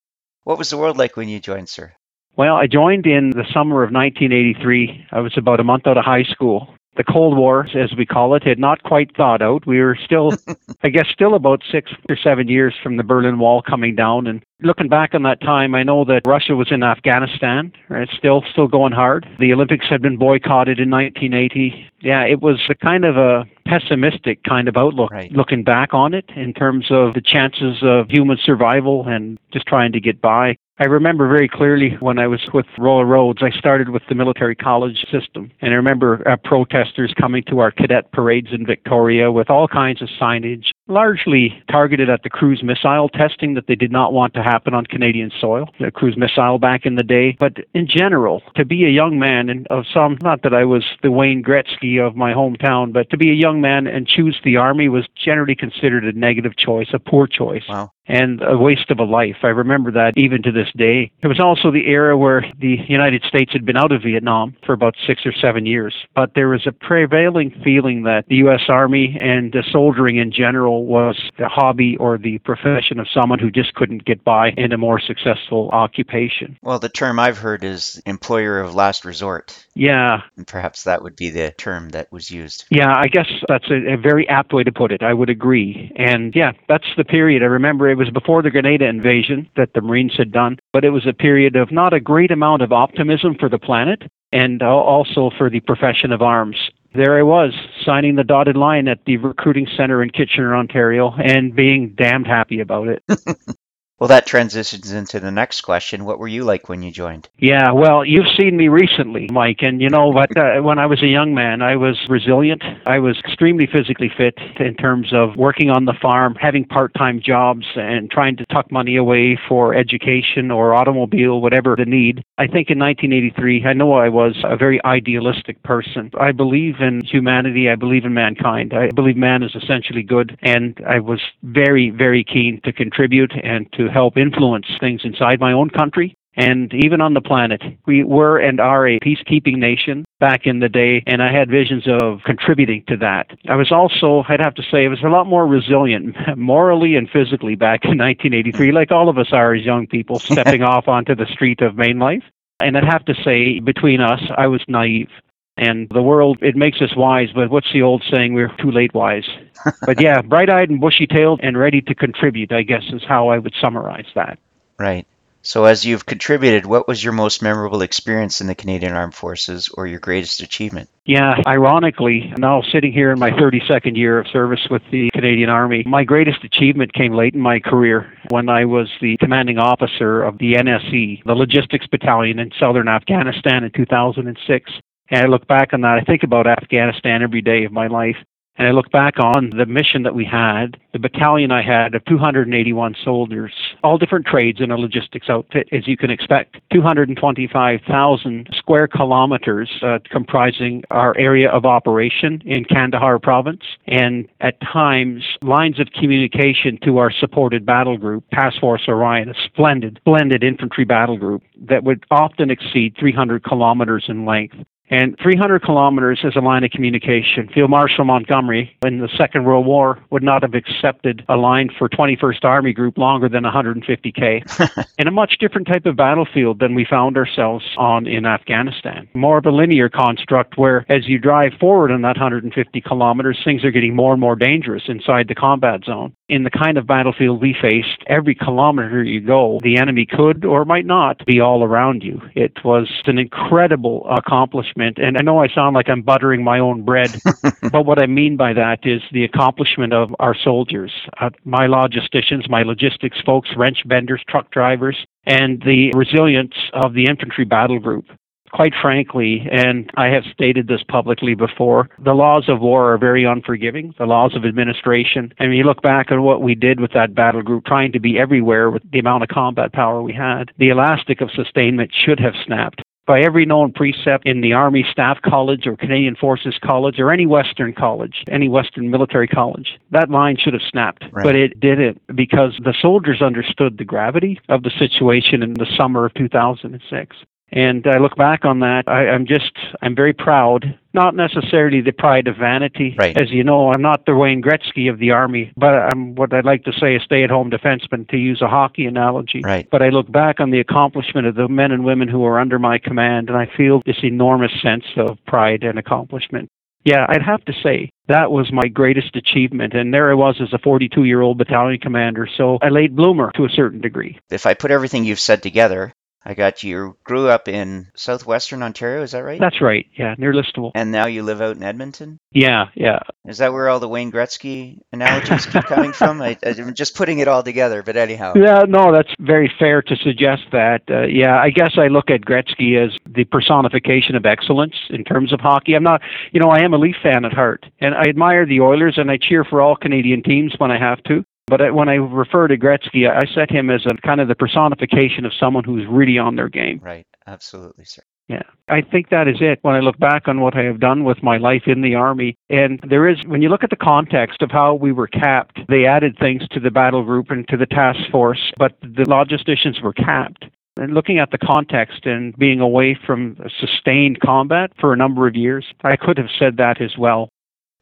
What 0.42 0.58
was 0.58 0.70
the 0.70 0.76
world 0.76 0.98
like 0.98 1.16
when 1.16 1.28
you 1.28 1.38
joined, 1.38 1.68
sir? 1.68 1.92
Well, 2.34 2.56
I 2.56 2.66
joined 2.66 3.06
in 3.06 3.30
the 3.30 3.46
summer 3.54 3.84
of 3.84 3.92
1983. 3.92 5.06
I 5.12 5.20
was 5.20 5.34
about 5.36 5.60
a 5.60 5.64
month 5.64 5.86
out 5.86 5.98
of 5.98 6.04
high 6.04 6.24
school 6.24 6.74
the 6.96 7.04
Cold 7.04 7.36
War, 7.36 7.66
as 7.74 7.92
we 7.96 8.06
call 8.06 8.34
it, 8.34 8.44
had 8.44 8.58
not 8.58 8.82
quite 8.82 9.14
thawed 9.16 9.42
out. 9.42 9.66
We 9.66 9.80
were 9.80 9.98
still, 10.02 10.32
I 10.82 10.88
guess, 10.88 11.06
still 11.12 11.34
about 11.34 11.62
six 11.70 11.90
or 12.08 12.16
seven 12.16 12.48
years 12.48 12.74
from 12.82 12.96
the 12.96 13.02
Berlin 13.02 13.38
Wall 13.38 13.62
coming 13.62 13.94
down. 13.94 14.26
And 14.26 14.44
looking 14.64 14.88
back 14.88 15.14
on 15.14 15.22
that 15.22 15.40
time, 15.40 15.74
I 15.74 15.82
know 15.82 16.04
that 16.04 16.22
Russia 16.26 16.56
was 16.56 16.70
in 16.70 16.82
Afghanistan, 16.82 17.72
right? 17.88 18.08
Still, 18.16 18.42
still 18.50 18.68
going 18.68 18.92
hard. 18.92 19.26
The 19.38 19.52
Olympics 19.52 19.86
had 19.88 20.02
been 20.02 20.16
boycotted 20.16 20.80
in 20.80 20.90
1980. 20.90 21.90
Yeah, 22.00 22.22
it 22.22 22.40
was 22.40 22.60
a 22.68 22.74
kind 22.74 23.04
of 23.04 23.16
a 23.16 23.44
pessimistic 23.66 24.42
kind 24.44 24.68
of 24.68 24.76
outlook 24.76 25.10
right. 25.10 25.32
looking 25.32 25.64
back 25.64 25.94
on 25.94 26.14
it 26.14 26.28
in 26.36 26.52
terms 26.52 26.86
of 26.90 27.14
the 27.14 27.22
chances 27.22 27.78
of 27.82 28.08
human 28.10 28.38
survival 28.42 29.06
and 29.06 29.38
just 29.52 29.66
trying 29.66 29.92
to 29.92 30.00
get 30.00 30.20
by. 30.20 30.56
I 30.76 30.86
remember 30.86 31.28
very 31.28 31.48
clearly 31.48 31.96
when 32.00 32.18
I 32.18 32.26
was 32.26 32.40
with 32.52 32.66
Royal 32.78 33.04
Roads, 33.04 33.44
I 33.44 33.56
started 33.56 33.90
with 33.90 34.02
the 34.08 34.16
military 34.16 34.56
college 34.56 35.06
system. 35.08 35.52
And 35.60 35.72
I 35.72 35.76
remember 35.76 36.26
uh, 36.28 36.36
protesters 36.36 37.14
coming 37.16 37.44
to 37.44 37.60
our 37.60 37.70
cadet 37.70 38.10
parades 38.10 38.48
in 38.50 38.66
Victoria 38.66 39.30
with 39.30 39.50
all 39.50 39.68
kinds 39.68 40.02
of 40.02 40.08
signage, 40.20 40.70
largely 40.88 41.62
targeted 41.70 42.10
at 42.10 42.24
the 42.24 42.30
cruise 42.30 42.64
missile 42.64 43.08
testing 43.08 43.54
that 43.54 43.68
they 43.68 43.76
did 43.76 43.92
not 43.92 44.12
want 44.12 44.34
to 44.34 44.42
happen 44.54 44.72
on 44.72 44.86
Canadian 44.86 45.32
soil, 45.40 45.68
the 45.80 45.90
cruise 45.90 46.16
missile 46.16 46.58
back 46.58 46.86
in 46.86 46.94
the 46.94 47.02
day. 47.02 47.36
But 47.40 47.54
in 47.74 47.88
general, 47.88 48.40
to 48.54 48.64
be 48.64 48.84
a 48.84 48.88
young 48.88 49.18
man 49.18 49.48
and 49.48 49.66
of 49.68 49.84
some, 49.92 50.16
not 50.22 50.42
that 50.42 50.54
I 50.54 50.64
was 50.64 50.84
the 51.02 51.10
Wayne 51.10 51.42
Gretzky 51.42 51.94
of 52.04 52.14
my 52.14 52.32
hometown, 52.32 52.92
but 52.92 53.10
to 53.10 53.16
be 53.16 53.30
a 53.30 53.34
young 53.34 53.60
man 53.60 53.88
and 53.88 54.06
choose 54.06 54.38
the 54.44 54.56
Army 54.56 54.88
was 54.88 55.06
generally 55.16 55.56
considered 55.56 56.04
a 56.04 56.12
negative 56.12 56.56
choice, 56.56 56.90
a 56.92 57.00
poor 57.00 57.26
choice. 57.26 57.64
Wow 57.68 57.90
and 58.06 58.42
a 58.42 58.56
waste 58.56 58.90
of 58.90 58.98
a 58.98 59.04
life. 59.04 59.36
I 59.42 59.48
remember 59.48 59.90
that 59.92 60.12
even 60.16 60.42
to 60.42 60.52
this 60.52 60.68
day. 60.76 61.10
It 61.22 61.26
was 61.26 61.40
also 61.40 61.70
the 61.70 61.86
era 61.86 62.16
where 62.16 62.44
the 62.58 62.78
United 62.88 63.24
States 63.24 63.52
had 63.52 63.64
been 63.64 63.76
out 63.76 63.92
of 63.92 64.02
Vietnam 64.02 64.56
for 64.64 64.72
about 64.72 64.94
six 65.06 65.24
or 65.24 65.32
seven 65.32 65.66
years, 65.66 65.94
but 66.14 66.32
there 66.34 66.48
was 66.48 66.66
a 66.66 66.72
prevailing 66.72 67.50
feeling 67.64 68.02
that 68.04 68.24
the 68.28 68.36
U.S. 68.36 68.62
Army 68.68 69.16
and 69.20 69.52
the 69.52 69.64
soldiering 69.70 70.16
in 70.16 70.32
general 70.32 70.84
was 70.86 71.30
the 71.38 71.48
hobby 71.48 71.96
or 71.98 72.18
the 72.18 72.38
profession 72.38 72.98
of 73.00 73.06
someone 73.12 73.38
who 73.38 73.50
just 73.50 73.74
couldn't 73.74 74.04
get 74.04 74.24
by 74.24 74.50
in 74.56 74.72
a 74.72 74.78
more 74.78 75.00
successful 75.00 75.70
occupation. 75.70 76.58
Well, 76.62 76.78
the 76.78 76.88
term 76.88 77.18
I've 77.18 77.38
heard 77.38 77.64
is 77.64 78.00
employer 78.06 78.60
of 78.60 78.74
last 78.74 79.04
resort. 79.04 79.64
Yeah. 79.74 80.22
And 80.36 80.46
perhaps 80.46 80.84
that 80.84 81.02
would 81.02 81.16
be 81.16 81.30
the 81.30 81.52
term 81.52 81.90
that 81.90 82.12
was 82.12 82.30
used. 82.30 82.64
Yeah, 82.70 82.92
I 82.94 83.06
guess 83.06 83.28
that's 83.48 83.68
a, 83.70 83.94
a 83.94 83.96
very 83.96 84.28
apt 84.28 84.52
way 84.52 84.62
to 84.62 84.72
put 84.72 84.92
it. 84.92 85.02
I 85.02 85.12
would 85.12 85.30
agree. 85.30 85.92
And 85.96 86.34
yeah, 86.34 86.52
that's 86.68 86.86
the 86.96 87.04
period. 87.04 87.42
I 87.42 87.46
remember 87.46 87.93
it 87.94 87.98
was 87.98 88.10
before 88.10 88.42
the 88.42 88.50
Grenada 88.50 88.86
invasion 88.86 89.48
that 89.54 89.72
the 89.72 89.80
Marines 89.80 90.14
had 90.18 90.32
done, 90.32 90.58
but 90.72 90.84
it 90.84 90.90
was 90.90 91.06
a 91.06 91.12
period 91.12 91.54
of 91.54 91.70
not 91.70 91.92
a 91.92 92.00
great 92.00 92.32
amount 92.32 92.60
of 92.60 92.72
optimism 92.72 93.36
for 93.38 93.48
the 93.48 93.58
planet 93.58 94.02
and 94.32 94.64
also 94.64 95.30
for 95.38 95.48
the 95.48 95.60
profession 95.60 96.10
of 96.10 96.20
arms. 96.20 96.56
There 96.92 97.16
I 97.16 97.22
was, 97.22 97.54
signing 97.84 98.16
the 98.16 98.24
dotted 98.24 98.56
line 98.56 98.88
at 98.88 99.04
the 99.06 99.16
recruiting 99.18 99.68
center 99.76 100.02
in 100.02 100.10
Kitchener, 100.10 100.56
Ontario, 100.56 101.14
and 101.16 101.54
being 101.54 101.94
damned 101.96 102.26
happy 102.26 102.58
about 102.58 102.88
it. 102.88 103.04
Well, 104.00 104.08
that 104.08 104.26
transitions 104.26 104.90
into 104.90 105.20
the 105.20 105.30
next 105.30 105.60
question. 105.60 106.04
What 106.04 106.18
were 106.18 106.26
you 106.26 106.42
like 106.42 106.68
when 106.68 106.82
you 106.82 106.90
joined? 106.90 107.28
Yeah, 107.38 107.70
well, 107.70 108.04
you've 108.04 108.26
seen 108.36 108.56
me 108.56 108.66
recently, 108.66 109.28
Mike, 109.30 109.58
and 109.60 109.80
you 109.80 109.88
know, 109.88 110.12
but 110.12 110.36
uh, 110.36 110.60
when 110.62 110.80
I 110.80 110.86
was 110.86 111.00
a 111.00 111.06
young 111.06 111.32
man, 111.32 111.62
I 111.62 111.76
was 111.76 111.96
resilient. 112.08 112.64
I 112.86 112.98
was 112.98 113.16
extremely 113.20 113.68
physically 113.72 114.10
fit 114.16 114.36
in 114.58 114.74
terms 114.74 115.12
of 115.12 115.36
working 115.36 115.70
on 115.70 115.84
the 115.84 115.94
farm, 116.02 116.34
having 116.40 116.64
part-time 116.64 117.20
jobs, 117.24 117.66
and 117.76 118.10
trying 118.10 118.36
to 118.38 118.46
tuck 118.46 118.72
money 118.72 118.96
away 118.96 119.38
for 119.48 119.76
education 119.76 120.50
or 120.50 120.74
automobile, 120.74 121.40
whatever 121.40 121.76
the 121.76 121.84
need. 121.84 122.24
I 122.36 122.48
think 122.48 122.70
in 122.70 122.80
1983, 122.80 123.64
I 123.64 123.74
know 123.74 123.92
I 123.92 124.08
was 124.08 124.36
a 124.42 124.56
very 124.56 124.84
idealistic 124.84 125.62
person. 125.62 126.10
I 126.18 126.32
believe 126.32 126.80
in 126.80 127.04
humanity. 127.04 127.70
I 127.70 127.76
believe 127.76 128.04
in 128.04 128.12
mankind. 128.12 128.74
I 128.74 128.90
believe 128.90 129.16
man 129.16 129.44
is 129.44 129.54
essentially 129.54 130.02
good, 130.02 130.36
and 130.42 130.80
I 130.84 130.98
was 130.98 131.20
very, 131.44 131.90
very 131.90 132.24
keen 132.24 132.60
to 132.64 132.72
contribute 132.72 133.32
and 133.44 133.72
to 133.74 133.83
help 133.88 134.16
influence 134.16 134.66
things 134.80 135.02
inside 135.04 135.40
my 135.40 135.52
own 135.52 135.70
country 135.70 136.16
and 136.36 136.72
even 136.74 137.00
on 137.00 137.14
the 137.14 137.20
planet. 137.20 137.62
We 137.86 138.04
were 138.04 138.38
and 138.38 138.60
are 138.60 138.86
a 138.86 138.98
peacekeeping 139.00 139.56
nation 139.56 140.04
back 140.20 140.46
in 140.46 140.60
the 140.60 140.68
day, 140.68 141.02
and 141.06 141.22
I 141.22 141.32
had 141.32 141.50
visions 141.50 141.84
of 141.86 142.20
contributing 142.24 142.84
to 142.88 142.96
that. 142.98 143.30
I 143.48 143.56
was 143.56 143.70
also, 143.70 144.24
I'd 144.28 144.40
have 144.40 144.54
to 144.54 144.62
say, 144.70 144.84
I 144.84 144.88
was 144.88 145.02
a 145.04 145.08
lot 145.08 145.26
more 145.26 145.46
resilient 145.46 146.16
morally 146.36 146.96
and 146.96 147.08
physically 147.08 147.54
back 147.54 147.84
in 147.84 147.98
1983, 147.98 148.72
like 148.72 148.90
all 148.90 149.08
of 149.08 149.18
us 149.18 149.32
are 149.32 149.54
as 149.54 149.64
young 149.64 149.86
people 149.86 150.18
stepping 150.18 150.62
off 150.62 150.88
onto 150.88 151.14
the 151.14 151.26
street 151.26 151.60
of 151.60 151.76
main 151.76 151.98
life. 151.98 152.24
And 152.60 152.76
I'd 152.76 152.84
have 152.84 153.04
to 153.06 153.14
say, 153.24 153.60
between 153.60 154.00
us, 154.00 154.20
I 154.36 154.46
was 154.46 154.62
naive. 154.68 155.10
And 155.56 155.88
the 155.88 156.02
world, 156.02 156.38
it 156.42 156.56
makes 156.56 156.80
us 156.82 156.96
wise, 156.96 157.28
but 157.32 157.48
what's 157.50 157.72
the 157.72 157.82
old 157.82 158.02
saying? 158.12 158.34
We're 158.34 158.54
too 158.60 158.72
late 158.72 158.92
wise. 158.92 159.28
but 159.86 160.00
yeah, 160.00 160.20
bright 160.20 160.50
eyed 160.50 160.68
and 160.68 160.80
bushy 160.80 161.06
tailed 161.06 161.40
and 161.42 161.56
ready 161.56 161.80
to 161.82 161.94
contribute, 161.94 162.52
I 162.52 162.62
guess, 162.62 162.82
is 162.92 163.02
how 163.06 163.28
I 163.28 163.38
would 163.38 163.54
summarize 163.60 164.06
that. 164.14 164.38
Right. 164.78 165.06
So, 165.46 165.66
as 165.66 165.84
you've 165.84 166.06
contributed, 166.06 166.64
what 166.64 166.88
was 166.88 167.04
your 167.04 167.12
most 167.12 167.42
memorable 167.42 167.82
experience 167.82 168.40
in 168.40 168.46
the 168.46 168.54
Canadian 168.54 168.94
Armed 168.94 169.14
Forces 169.14 169.68
or 169.68 169.86
your 169.86 170.00
greatest 170.00 170.40
achievement? 170.40 170.88
Yeah, 171.04 171.34
ironically, 171.46 172.32
now 172.38 172.62
sitting 172.72 172.94
here 172.94 173.10
in 173.10 173.18
my 173.18 173.30
32nd 173.30 173.94
year 173.94 174.18
of 174.18 174.26
service 174.28 174.66
with 174.70 174.80
the 174.90 175.10
Canadian 175.12 175.50
Army, 175.50 175.84
my 175.86 176.02
greatest 176.02 176.42
achievement 176.44 176.94
came 176.94 177.12
late 177.12 177.34
in 177.34 177.40
my 177.40 177.60
career 177.60 178.10
when 178.30 178.48
I 178.48 178.64
was 178.64 178.88
the 179.02 179.18
commanding 179.18 179.58
officer 179.58 180.22
of 180.22 180.38
the 180.38 180.54
NSE, 180.54 181.22
the 181.24 181.34
Logistics 181.34 181.86
Battalion 181.88 182.38
in 182.38 182.50
southern 182.58 182.88
Afghanistan 182.88 183.64
in 183.64 183.70
2006. 183.72 184.72
And 185.14 185.22
I 185.22 185.26
look 185.26 185.46
back 185.46 185.72
on 185.72 185.82
that, 185.82 185.96
I 185.96 186.00
think 186.00 186.24
about 186.24 186.48
Afghanistan 186.48 187.22
every 187.22 187.40
day 187.40 187.64
of 187.64 187.70
my 187.70 187.86
life. 187.86 188.16
And 188.56 188.66
I 188.66 188.72
look 188.72 188.90
back 188.90 189.20
on 189.20 189.50
the 189.56 189.64
mission 189.64 190.02
that 190.02 190.14
we 190.16 190.24
had, 190.24 190.76
the 190.92 190.98
battalion 190.98 191.52
I 191.52 191.62
had 191.62 191.94
of 191.94 192.04
281 192.04 192.96
soldiers, 193.04 193.52
all 193.84 193.96
different 193.96 194.26
trades 194.26 194.60
in 194.60 194.72
a 194.72 194.76
logistics 194.76 195.28
outfit, 195.28 195.68
as 195.70 195.86
you 195.86 195.96
can 195.96 196.10
expect. 196.10 196.56
225,000 196.72 198.48
square 198.56 198.88
kilometers 198.88 199.70
uh, 199.82 200.00
comprising 200.10 200.82
our 200.90 201.16
area 201.16 201.48
of 201.48 201.64
operation 201.64 202.42
in 202.44 202.64
Kandahar 202.64 203.20
province, 203.20 203.62
and 203.86 204.28
at 204.40 204.60
times 204.60 205.22
lines 205.42 205.78
of 205.78 205.88
communication 205.92 206.76
to 206.84 206.98
our 206.98 207.12
supported 207.12 207.64
battle 207.64 207.98
group, 207.98 208.24
Task 208.32 208.58
Force 208.60 208.82
Orion, 208.88 209.28
a 209.28 209.34
splendid, 209.46 209.98
splendid 210.00 210.42
infantry 210.42 210.84
battle 210.84 211.18
group 211.18 211.42
that 211.68 211.84
would 211.84 212.04
often 212.10 212.50
exceed 212.50 212.96
300 212.98 213.44
kilometers 213.44 214.06
in 214.08 214.26
length. 214.26 214.56
And 214.90 215.16
300 215.22 215.62
kilometers 215.62 216.20
is 216.24 216.36
a 216.36 216.40
line 216.40 216.62
of 216.62 216.70
communication. 216.70 217.48
Field 217.54 217.70
Marshal 217.70 218.04
Montgomery 218.04 218.76
in 218.84 218.98
the 218.98 219.08
Second 219.16 219.44
World 219.44 219.64
War 219.64 219.98
would 220.10 220.22
not 220.22 220.42
have 220.42 220.54
accepted 220.54 221.24
a 221.28 221.36
line 221.36 221.70
for 221.78 221.88
21st 221.88 222.44
Army 222.44 222.72
Group 222.74 222.98
longer 222.98 223.28
than 223.28 223.44
150K. 223.44 224.86
in 224.98 225.08
a 225.08 225.10
much 225.10 225.38
different 225.40 225.66
type 225.66 225.86
of 225.86 225.96
battlefield 225.96 226.58
than 226.58 226.74
we 226.74 226.84
found 226.84 227.16
ourselves 227.16 227.64
on 227.78 228.06
in 228.06 228.26
Afghanistan. 228.26 229.08
More 229.14 229.38
of 229.38 229.46
a 229.46 229.50
linear 229.50 229.88
construct 229.88 230.58
where 230.58 230.84
as 230.90 231.08
you 231.08 231.18
drive 231.18 231.52
forward 231.58 231.90
on 231.90 232.02
that 232.02 232.16
150 232.18 232.80
kilometers, 232.82 233.40
things 233.42 233.64
are 233.64 233.70
getting 233.70 233.96
more 233.96 234.12
and 234.12 234.20
more 234.20 234.36
dangerous 234.36 234.82
inside 234.88 235.28
the 235.28 235.34
combat 235.34 235.84
zone. 235.84 236.14
In 236.26 236.42
the 236.42 236.50
kind 236.50 236.78
of 236.78 236.86
battlefield 236.86 237.42
we 237.42 237.54
faced, 237.60 238.02
every 238.06 238.34
kilometer 238.34 239.02
you 239.02 239.20
go, 239.20 239.60
the 239.62 239.76
enemy 239.76 240.06
could 240.06 240.46
or 240.46 240.64
might 240.64 240.86
not 240.86 241.24
be 241.26 241.38
all 241.38 241.62
around 241.62 242.02
you. 242.02 242.18
It 242.34 242.64
was 242.64 242.88
an 243.04 243.18
incredible 243.18 244.06
accomplishment. 244.10 244.96
And 244.98 245.18
I 245.18 245.22
know 245.22 245.38
I 245.38 245.48
sound 245.48 245.74
like 245.74 245.90
I'm 245.90 246.00
buttering 246.00 246.42
my 246.42 246.60
own 246.60 246.82
bread, 246.82 247.14
but 247.70 247.84
what 247.84 248.02
I 248.02 248.06
mean 248.06 248.38
by 248.38 248.54
that 248.54 248.78
is 248.84 249.02
the 249.12 249.24
accomplishment 249.24 249.92
of 249.92 250.14
our 250.18 250.34
soldiers, 250.34 250.92
uh, 251.20 251.28
my 251.44 251.66
logisticians, 251.66 252.48
my 252.48 252.62
logistics 252.62 253.20
folks, 253.20 253.50
wrench 253.54 253.86
benders, 253.86 254.22
truck 254.26 254.50
drivers, 254.50 254.96
and 255.26 255.60
the 255.60 255.92
resilience 255.94 256.54
of 256.72 256.94
the 256.94 257.04
infantry 257.04 257.44
battle 257.44 257.78
group 257.78 258.06
quite 258.54 258.72
frankly, 258.80 259.48
and 259.50 259.90
I 259.96 260.06
have 260.06 260.22
stated 260.32 260.68
this 260.68 260.82
publicly 260.86 261.34
before, 261.34 261.88
the 261.98 262.14
laws 262.14 262.48
of 262.48 262.60
war 262.60 262.94
are 262.94 262.98
very 262.98 263.24
unforgiving, 263.24 263.92
the 263.98 264.06
laws 264.06 264.36
of 264.36 264.44
administration. 264.44 265.34
And 265.38 265.50
when 265.50 265.58
you 265.58 265.64
look 265.64 265.82
back 265.82 266.12
at 266.12 266.20
what 266.20 266.40
we 266.40 266.54
did 266.54 266.78
with 266.78 266.92
that 266.92 267.16
battle 267.16 267.42
group, 267.42 267.64
trying 267.66 267.90
to 267.92 268.00
be 268.00 268.18
everywhere 268.18 268.70
with 268.70 268.88
the 268.92 269.00
amount 269.00 269.24
of 269.24 269.28
combat 269.28 269.72
power 269.72 270.02
we 270.02 270.12
had, 270.12 270.52
the 270.56 270.68
elastic 270.68 271.20
of 271.20 271.32
sustainment 271.32 271.90
should 271.92 272.20
have 272.20 272.34
snapped 272.46 272.80
by 273.06 273.20
every 273.20 273.44
known 273.44 273.72
precept 273.72 274.26
in 274.26 274.40
the 274.40 274.52
Army 274.52 274.86
Staff 274.90 275.18
College 275.22 275.66
or 275.66 275.76
Canadian 275.76 276.16
Forces 276.16 276.54
College 276.64 276.98
or 276.98 277.10
any 277.10 277.26
Western 277.26 277.72
college, 277.74 278.22
any 278.30 278.48
Western 278.48 278.90
military 278.90 279.28
college. 279.28 279.78
That 279.90 280.10
line 280.10 280.36
should 280.38 280.54
have 280.54 280.62
snapped, 280.70 281.04
right. 281.12 281.24
but 281.24 281.34
it 281.34 281.58
didn't 281.60 282.00
because 282.14 282.58
the 282.62 282.74
soldiers 282.80 283.20
understood 283.20 283.78
the 283.78 283.84
gravity 283.84 284.40
of 284.48 284.62
the 284.62 284.70
situation 284.78 285.42
in 285.42 285.54
the 285.54 285.66
summer 285.76 286.06
of 286.06 286.14
2006. 286.14 287.16
And 287.50 287.86
I 287.86 287.98
look 287.98 288.16
back 288.16 288.44
on 288.44 288.60
that, 288.60 288.84
I, 288.88 289.08
I'm 289.08 289.26
just, 289.26 289.52
I'm 289.80 289.94
very 289.94 290.12
proud. 290.12 290.78
Not 290.92 291.14
necessarily 291.14 291.80
the 291.80 291.92
pride 291.92 292.26
of 292.26 292.36
vanity. 292.36 292.96
Right. 292.98 293.16
As 293.16 293.30
you 293.30 293.44
know, 293.44 293.70
I'm 293.70 293.82
not 293.82 294.06
the 294.06 294.14
Wayne 294.14 294.42
Gretzky 294.42 294.90
of 294.90 294.98
the 294.98 295.12
Army, 295.12 295.52
but 295.56 295.74
I'm 295.74 296.14
what 296.14 296.32
I'd 296.32 296.44
like 296.44 296.64
to 296.64 296.72
say 296.72 296.96
a 296.96 297.00
stay 297.00 297.22
at 297.22 297.30
home 297.30 297.50
defenseman, 297.50 298.08
to 298.08 298.16
use 298.16 298.42
a 298.42 298.48
hockey 298.48 298.86
analogy. 298.86 299.40
Right. 299.44 299.68
But 299.70 299.82
I 299.82 299.90
look 299.90 300.10
back 300.10 300.40
on 300.40 300.50
the 300.50 300.60
accomplishment 300.60 301.26
of 301.26 301.34
the 301.34 301.48
men 301.48 301.70
and 301.70 301.84
women 301.84 302.08
who 302.08 302.24
are 302.24 302.40
under 302.40 302.58
my 302.58 302.78
command, 302.78 303.28
and 303.28 303.38
I 303.38 303.48
feel 303.56 303.82
this 303.84 304.02
enormous 304.02 304.52
sense 304.62 304.84
of 304.96 305.18
pride 305.26 305.62
and 305.62 305.78
accomplishment. 305.78 306.50
Yeah, 306.84 307.06
I'd 307.08 307.22
have 307.22 307.44
to 307.46 307.52
say 307.62 307.90
that 308.08 308.30
was 308.30 308.52
my 308.52 308.68
greatest 308.68 309.16
achievement. 309.16 309.72
And 309.72 309.92
there 309.92 310.10
I 310.10 310.14
was 310.14 310.36
as 310.40 310.52
a 310.52 310.58
42 310.58 311.04
year 311.04 311.22
old 311.22 311.38
battalion 311.38 311.80
commander. 311.80 312.28
So 312.36 312.58
a 312.62 312.70
late 312.70 312.94
bloomer 312.94 313.30
to 313.36 313.44
a 313.44 313.48
certain 313.48 313.80
degree. 313.80 314.18
If 314.30 314.44
I 314.44 314.54
put 314.54 314.70
everything 314.70 315.04
you've 315.04 315.20
said 315.20 315.42
together, 315.42 315.94
I 316.24 316.34
got 316.34 316.62
you. 316.62 316.96
Grew 317.04 317.28
up 317.28 317.48
in 317.48 317.88
southwestern 317.94 318.62
Ontario, 318.62 319.02
is 319.02 319.12
that 319.12 319.24
right? 319.24 319.40
That's 319.40 319.60
right. 319.60 319.86
Yeah, 319.96 320.14
near 320.16 320.32
Listowel. 320.32 320.72
And 320.74 320.90
now 320.90 321.06
you 321.06 321.22
live 321.22 321.42
out 321.42 321.56
in 321.56 321.62
Edmonton. 321.62 322.18
Yeah, 322.32 322.66
yeah. 322.74 323.00
Is 323.26 323.38
that 323.38 323.52
where 323.52 323.68
all 323.68 323.80
the 323.80 323.88
Wayne 323.88 324.10
Gretzky 324.10 324.80
analogies 324.92 325.46
keep 325.46 325.64
coming 325.64 325.92
from? 325.92 326.22
I, 326.22 326.38
am 326.42 326.74
just 326.74 326.96
putting 326.96 327.18
it 327.18 327.28
all 327.28 327.42
together, 327.42 327.82
but 327.82 327.96
anyhow. 327.96 328.32
Yeah, 328.44 328.64
no, 328.68 328.92
that's 328.92 329.12
very 329.20 329.50
fair 329.58 329.80
to 329.80 329.96
suggest 329.96 330.42
that. 330.52 330.82
Uh, 330.90 331.06
yeah, 331.06 331.40
I 331.40 331.48
guess 331.48 331.78
I 331.78 331.86
look 331.86 332.10
at 332.10 332.20
Gretzky 332.20 332.76
as 332.76 332.90
the 333.06 333.24
personification 333.24 334.16
of 334.16 334.26
excellence 334.26 334.74
in 334.90 335.02
terms 335.02 335.32
of 335.32 335.40
hockey. 335.40 335.74
I'm 335.74 335.82
not, 335.82 336.02
you 336.32 336.40
know, 336.40 336.50
I 336.50 336.60
am 336.60 336.74
a 336.74 336.78
Leaf 336.78 336.96
fan 337.02 337.24
at 337.24 337.32
heart, 337.32 337.64
and 337.80 337.94
I 337.94 338.02
admire 338.02 338.44
the 338.44 338.60
Oilers, 338.60 338.98
and 338.98 339.10
I 339.10 339.16
cheer 339.16 339.44
for 339.44 339.62
all 339.62 339.76
Canadian 339.76 340.22
teams 340.22 340.52
when 340.58 340.70
I 340.70 340.78
have 340.78 341.02
to. 341.04 341.24
But 341.46 341.74
when 341.74 341.88
I 341.88 341.94
refer 341.94 342.48
to 342.48 342.56
Gretzky, 342.56 343.08
I 343.08 343.26
set 343.34 343.50
him 343.50 343.70
as 343.70 343.84
a 343.86 343.94
kind 344.06 344.20
of 344.20 344.28
the 344.28 344.34
personification 344.34 345.26
of 345.26 345.32
someone 345.38 345.64
who's 345.64 345.86
really 345.88 346.18
on 346.18 346.36
their 346.36 346.48
game. 346.48 346.80
Right. 346.82 347.06
Absolutely, 347.26 347.84
sir. 347.84 348.02
Yeah, 348.28 348.42
I 348.68 348.80
think 348.80 349.10
that 349.10 349.28
is 349.28 349.36
it 349.40 349.58
when 349.60 349.74
I 349.74 349.80
look 349.80 349.98
back 349.98 350.28
on 350.28 350.40
what 350.40 350.56
I 350.56 350.62
have 350.62 350.80
done 350.80 351.04
with 351.04 351.22
my 351.22 351.36
life 351.36 351.64
in 351.66 351.82
the 351.82 351.94
Army. 351.94 352.36
And 352.48 352.80
there 352.88 353.06
is, 353.06 353.18
when 353.26 353.42
you 353.42 353.50
look 353.50 353.62
at 353.62 353.68
the 353.68 353.76
context 353.76 354.40
of 354.40 354.50
how 354.50 354.74
we 354.74 354.92
were 354.92 355.06
capped, 355.06 355.60
they 355.68 355.84
added 355.84 356.16
things 356.18 356.42
to 356.52 356.60
the 356.60 356.70
battle 356.70 357.04
group 357.04 357.30
and 357.30 357.46
to 357.48 357.58
the 357.58 357.66
task 357.66 357.98
force, 358.10 358.50
but 358.56 358.78
the 358.80 359.04
logisticians 359.04 359.82
were 359.82 359.92
capped. 359.92 360.46
And 360.78 360.94
looking 360.94 361.18
at 361.18 361.30
the 361.30 361.38
context 361.38 362.06
and 362.06 362.34
being 362.36 362.60
away 362.60 362.98
from 363.06 363.36
sustained 363.60 364.20
combat 364.20 364.72
for 364.80 364.94
a 364.94 364.96
number 364.96 365.28
of 365.28 365.36
years, 365.36 365.66
I 365.84 365.96
could 365.96 366.16
have 366.16 366.30
said 366.38 366.56
that 366.56 366.80
as 366.80 366.96
well. 366.98 367.28